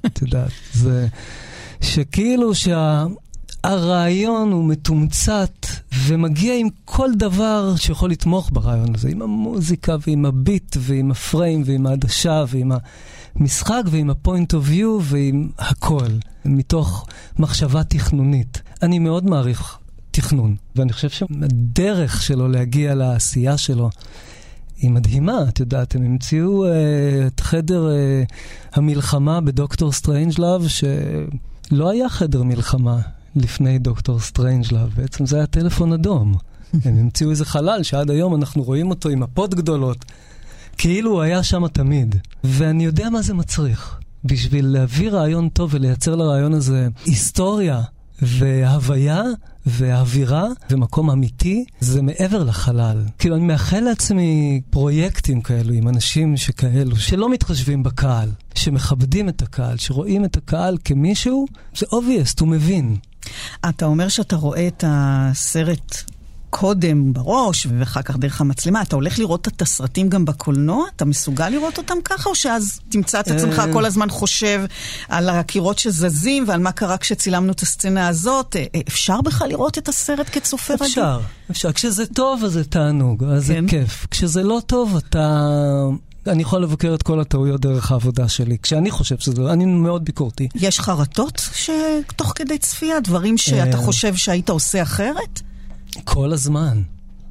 [0.05, 1.07] את יודעת, זה
[1.81, 3.05] שכאילו שה...
[3.63, 5.65] הרעיון הוא מתומצת
[6.05, 11.87] ומגיע עם כל דבר שיכול לתמוך ברעיון הזה, עם המוזיקה ועם הביט ועם הפריים ועם
[11.87, 12.71] העדשה ועם
[13.35, 16.07] המשחק ועם הפוינט אוף ויו ועם הכל,
[16.45, 17.07] מתוך
[17.39, 18.61] מחשבה תכנונית.
[18.81, 19.77] אני מאוד מעריך
[20.11, 23.89] תכנון, ואני חושב שהדרך שלו להגיע לעשייה שלו
[24.77, 26.69] היא מדהימה, את יודעת, הם המציאו uh,
[27.27, 28.33] את חדר אה,
[28.73, 32.99] המלחמה בדוקטור סטרנג'לאב, שלא היה חדר מלחמה
[33.35, 36.35] לפני דוקטור סטרנג'לאב, בעצם זה היה טלפון אדום.
[36.85, 40.05] הם המציאו איזה חלל שעד היום אנחנו רואים אותו עם מפות גדולות,
[40.77, 42.15] כאילו הוא היה שם תמיד.
[42.43, 43.99] ואני יודע מה זה מצריך.
[44.23, 47.81] בשביל להביא רעיון טוב ולייצר לרעיון הזה היסטוריה
[48.21, 49.23] והוויה
[49.65, 53.03] ואווירה ומקום אמיתי, זה מעבר לחלל.
[53.19, 59.77] כאילו, אני מאחל לעצמי פרויקטים כאלו עם אנשים שכאלו, שלא מתחשבים בקהל, שמכבדים את הקהל,
[59.77, 61.45] שרואים את הקהל כמישהו,
[61.77, 62.95] זה obvious, הוא מבין.
[63.69, 66.03] אתה אומר שאתה רואה את הסרט
[66.49, 68.81] קודם בראש, ואחר כך דרך המצלמה.
[68.81, 70.85] אתה הולך לראות את הסרטים גם בקולנוע?
[70.95, 73.73] אתה מסוגל לראות אותם ככה, או שאז תמצא את עצמך אה.
[73.73, 74.61] כל הזמן חושב
[75.09, 78.55] על הקירות שזזים ועל מה קרה כשצילמנו את הסצנה הזאת?
[78.55, 80.87] אה, אה, אפשר בכלל לראות את הסרט כצופה רגיל?
[80.87, 81.19] אפשר,
[81.51, 81.71] אפשר.
[81.71, 83.65] כשזה טוב, אז זה תענוג, אז כן.
[83.65, 84.07] זה כיף.
[84.11, 85.45] כשזה לא טוב, אתה...
[86.29, 90.47] אני יכול לבקר את כל הטעויות דרך העבודה שלי, כשאני חושב שזה, אני מאוד ביקורתי.
[90.55, 95.41] יש חרטות שתוך כדי צפייה, דברים שאתה חושב שהיית עושה אחרת?
[96.03, 96.81] כל הזמן.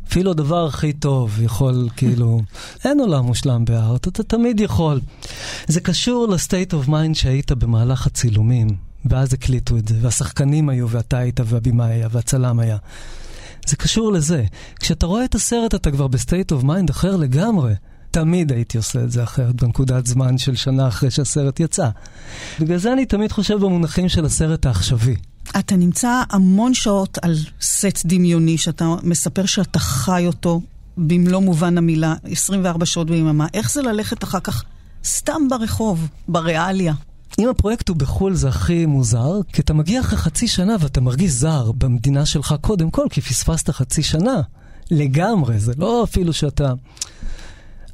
[0.09, 2.41] אפילו הדבר הכי טוב יכול, כאילו,
[2.85, 5.01] אין עולם מושלם ב art, אתה תמיד יכול.
[5.67, 8.69] זה קשור ל state of mind שהיית במהלך הצילומים,
[9.05, 12.77] ואז הקליטו את זה, והשחקנים היו, ואתה היית, והבמאי היה, והצלם היה.
[13.67, 14.45] זה קשור לזה.
[14.81, 17.75] כשאתה רואה את הסרט אתה כבר ב state of mind אחר לגמרי.
[18.11, 21.89] תמיד הייתי עושה את זה אחרת בנקודת זמן של שנה אחרי שהסרט יצא.
[22.61, 25.17] בגלל זה אני תמיד חושב במונחים של הסרט העכשווי.
[25.59, 30.61] אתה נמצא המון שעות על סט דמיוני, שאתה מספר שאתה חי אותו
[30.97, 33.47] במלוא מובן המילה, 24 שעות ביממה.
[33.55, 34.65] איך זה ללכת אחר כך
[35.05, 36.95] סתם ברחוב, בריאליה?
[37.39, 41.31] אם הפרויקט הוא בחו"ל זה הכי מוזר, כי אתה מגיע אחרי חצי שנה ואתה מרגיש
[41.31, 44.41] זר במדינה שלך קודם כל, כי פספסת חצי שנה.
[44.91, 46.73] לגמרי, זה לא אפילו שאתה...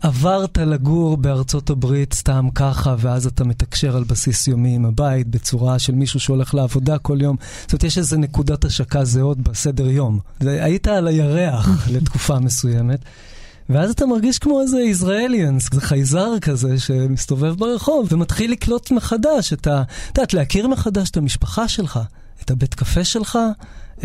[0.05, 5.79] עברת לגור בארצות הברית סתם ככה, ואז אתה מתקשר על בסיס יומי עם הבית בצורה
[5.79, 7.37] של מישהו שהולך לעבודה כל יום.
[7.61, 10.19] זאת אומרת, יש איזה נקודת השקה זהות בסדר יום.
[10.41, 13.05] היית על הירח לתקופה מסוימת.
[13.69, 19.67] ואז אתה מרגיש כמו איזה ישראליאנס, איזה חייזר כזה שמסתובב ברחוב ומתחיל לקלוט מחדש את
[19.67, 19.83] ה...
[19.83, 22.01] את יודעת, להכיר מחדש את המשפחה שלך,
[22.45, 23.39] את הבית קפה שלך,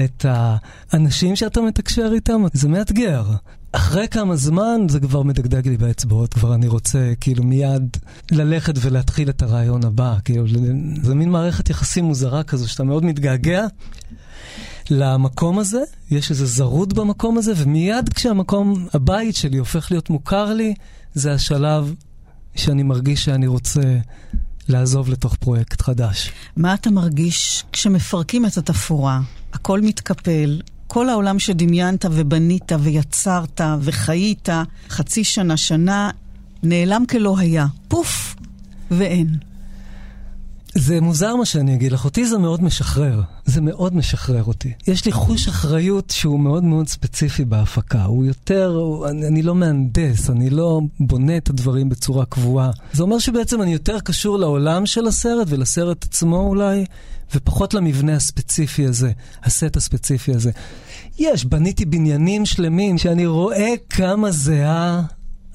[0.04, 3.24] את האנשים שאתה מתקשר איתם, זה מאתגר.
[3.72, 7.98] אחרי כמה זמן זה כבר מדגדג לי באצבעות, כבר אני רוצה כאילו מיד
[8.32, 10.16] ללכת ולהתחיל את הרעיון הבא.
[10.26, 10.46] כאילו,
[11.04, 13.66] זה מין מערכת יחסים מוזרה כזו, שאתה מאוד מתגעגע
[14.90, 20.74] למקום הזה, יש איזו זרות במקום הזה, ומיד כשהמקום, הבית שלי הופך להיות מוכר לי,
[21.14, 21.94] זה השלב
[22.56, 23.82] שאני מרגיש שאני רוצה
[24.68, 26.32] לעזוב לתוך פרויקט חדש.
[26.58, 29.22] מה אתה מרגיש כשמפרקים את התפאורה?
[29.54, 30.62] הכל מתקפל,
[30.92, 34.50] כל העולם שדמיינת ובנית ויצרת וחיית,
[34.90, 36.10] חצי שנה, שנה,
[36.64, 37.66] נעלם כלא היה.
[37.88, 38.36] פוף,
[38.92, 39.49] ואין.
[40.76, 43.22] זה מוזר מה שאני אגיד לך, אותי זה מאוד משחרר.
[43.46, 44.74] זה מאוד משחרר אותי.
[44.88, 48.04] יש לי חוש אחריות שהוא מאוד מאוד ספציפי בהפקה.
[48.04, 52.72] הוא יותר, הוא, אני, אני לא מהנדס, אני לא בונה את הדברים בצורה קבועה.
[52.94, 56.86] זה אומר שבעצם אני יותר קשור לעולם של הסרט ולסרט עצמו אולי,
[57.36, 59.12] ופחות למבנה הספציפי הזה,
[59.44, 60.52] הסט הספציפי הזה.
[61.20, 65.02] יש, בניתי בניינים שלמים שאני רואה כמה זיעה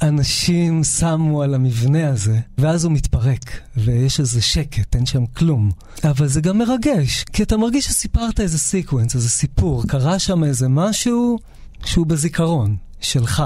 [0.02, 5.70] אנשים שמו על המבנה הזה, ואז הוא מתפרק, ויש איזה שקט, אין שם כלום.
[6.04, 10.68] אבל זה גם מרגש, כי אתה מרגיש שסיפרת איזה sequence, איזה סיפור, קרה שם איזה
[10.68, 11.38] משהו
[11.84, 13.42] שהוא בזיכרון, שלך.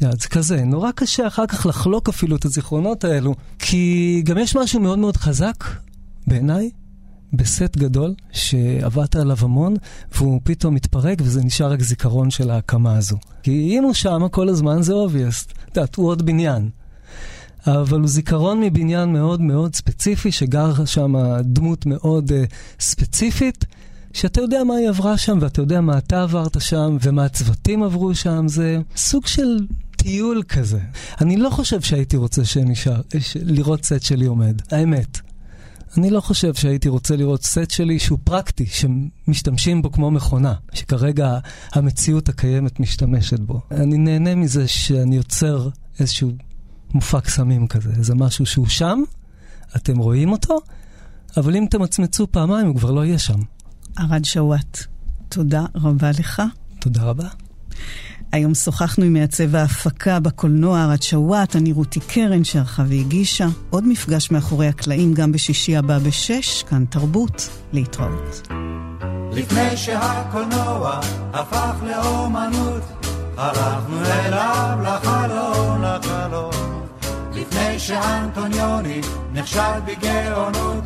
[0.00, 4.80] זה כזה, נורא קשה אחר כך לחלוק אפילו את הזיכרונות האלו, כי גם יש משהו
[4.80, 5.64] מאוד מאוד חזק,
[6.26, 6.70] בעיניי,
[7.32, 9.74] בסט גדול שעבדת עליו המון,
[10.14, 13.16] והוא פתאום מתפרק וזה נשאר רק זיכרון של ההקמה הזו.
[13.42, 15.52] כי אם הוא שמה כל הזמן זה אובייסט.
[15.96, 16.70] עוד בניין.
[17.66, 22.34] אבל הוא זיכרון מבניין מאוד מאוד ספציפי, שגר שם דמות מאוד uh,
[22.80, 23.64] ספציפית,
[24.12, 28.14] שאתה יודע מה היא עברה שם, ואתה יודע מה אתה עברת שם, ומה הצוותים עברו
[28.14, 29.66] שם, זה סוג של
[29.96, 30.80] טיול כזה.
[31.20, 33.00] אני לא חושב שהייתי רוצה שנשאר,
[33.42, 35.31] לראות סט שלי עומד, האמת.
[35.96, 41.38] אני לא חושב שהייתי רוצה לראות סט שלי שהוא פרקטי, שמשתמשים בו כמו מכונה, שכרגע
[41.72, 43.60] המציאות הקיימת משתמשת בו.
[43.70, 45.68] אני נהנה מזה שאני יוצר
[46.00, 46.30] איזשהו
[46.94, 49.02] מופע קסמים כזה, איזה משהו שהוא שם,
[49.76, 50.60] אתם רואים אותו,
[51.36, 53.38] אבל אם תמצמצו פעמיים הוא כבר לא יהיה שם.
[53.96, 54.78] ערד שוואט,
[55.28, 56.42] תודה רבה לך.
[56.80, 57.28] תודה רבה.
[58.32, 63.46] היום שוחחנו עם מעצב ההפקה בקולנוע ארד שוואט, אני רותי קרן שערכה והגישה.
[63.70, 68.48] עוד מפגש מאחורי הקלעים גם בשישי הבא בשש, כאן תרבות, להתראות.
[69.32, 71.00] לפני שהקולנוע
[71.32, 72.82] הפך לאומנות,
[73.36, 76.82] הלכנו אליו לחלום, לחלום.
[77.34, 79.00] לפני שאנטוניוני
[79.32, 80.84] נכשל בגאונות,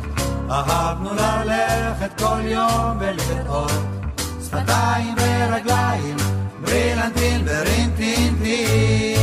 [0.49, 3.71] אהבנו ללכת כל יום ולראות
[4.43, 9.17] שפתיים ורגליים ברילנטין ברינטינטין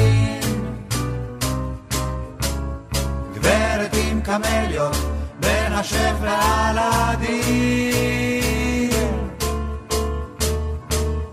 [3.34, 4.96] גברת עם קמליות
[5.40, 7.74] בין השף והלדין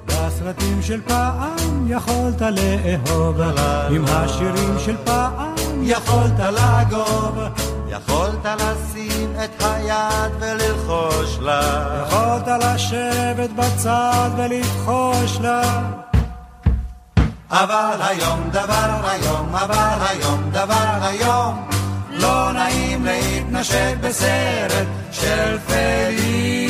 [0.06, 3.42] בסרטים של פעם יכולת לאהוב
[3.90, 7.38] עם השירים של פעם יכולת לגוב
[7.92, 12.04] יכולת לשים את היד וללחוש לה.
[12.08, 15.82] יכולת לשבת בצד ולבחוש לה.
[17.50, 21.68] אבל היום דבר היום, אבל היום דבר היום,
[22.10, 26.68] לא נעים להתנשק בסרט של פליני.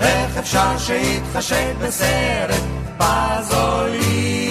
[0.00, 2.62] איך אפשר שיתחשק בסרט
[2.98, 4.49] פזוליני?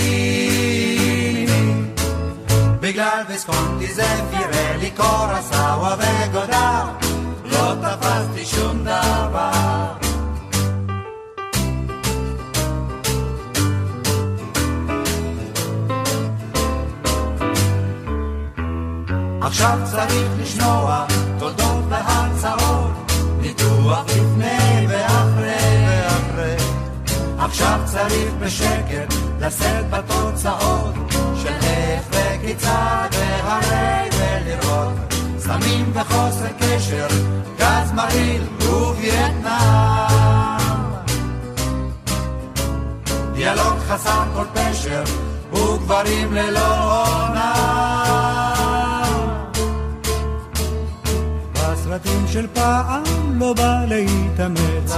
[3.00, 6.86] בגלל ויסקונטי זה פירלי קורסאווה וגודר,
[7.46, 9.94] לא תפסתי שום דבר.
[19.42, 21.06] עכשיו צריך לשמוע
[21.40, 26.56] תודות והרצאות, ניתוח לפני ואחרי ואחרי.
[27.38, 31.09] עכשיו צריך בשקט לשאת בתוצאות
[32.40, 34.94] וכיצד והרי ולראות
[35.38, 37.08] סמים וחוסר קשר,
[37.58, 40.10] גז מרעיל ווייטנאם.
[43.34, 45.04] דיאלוג חסר כל פשר
[45.54, 47.54] וגברים ללא עונה.
[51.56, 53.04] הסרטים של פעם
[53.40, 54.92] לא בא להתאמץ,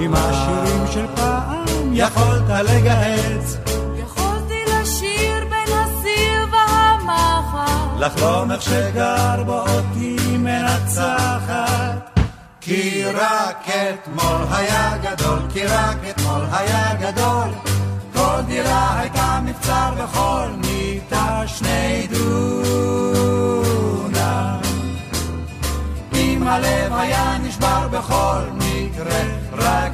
[0.00, 3.75] עם השירים של פעם יכולת לגהץ.
[7.98, 12.20] לחלום איך שגר בו אותי מנצחת.
[12.60, 17.48] כי רק אתמול היה גדול, כי רק אתמול היה גדול,
[18.12, 23.36] כל דירה הייתה מבצר וכל מיטה שני דונם.
[26.14, 29.22] אם הלב היה נשבר בכל מקרה,
[29.52, 29.92] רק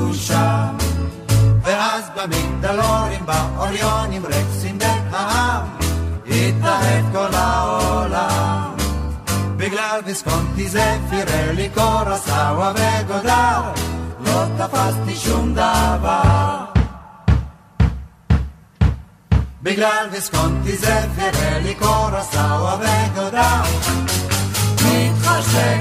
[0.00, 0.68] דושה.
[1.62, 5.77] ואז במגדלורים, באוריונים, רקסים והעם,
[6.30, 8.76] התאהב כל העולם.
[9.56, 13.62] בגלל ויסקונטי זה פירלי קורסאווה וגודר,
[14.20, 16.64] לא תפסתי שום דבר.
[19.62, 23.62] בגלל ויסקונטי זה פירלי קורסאווה וגודר.
[24.84, 25.78] מתחשק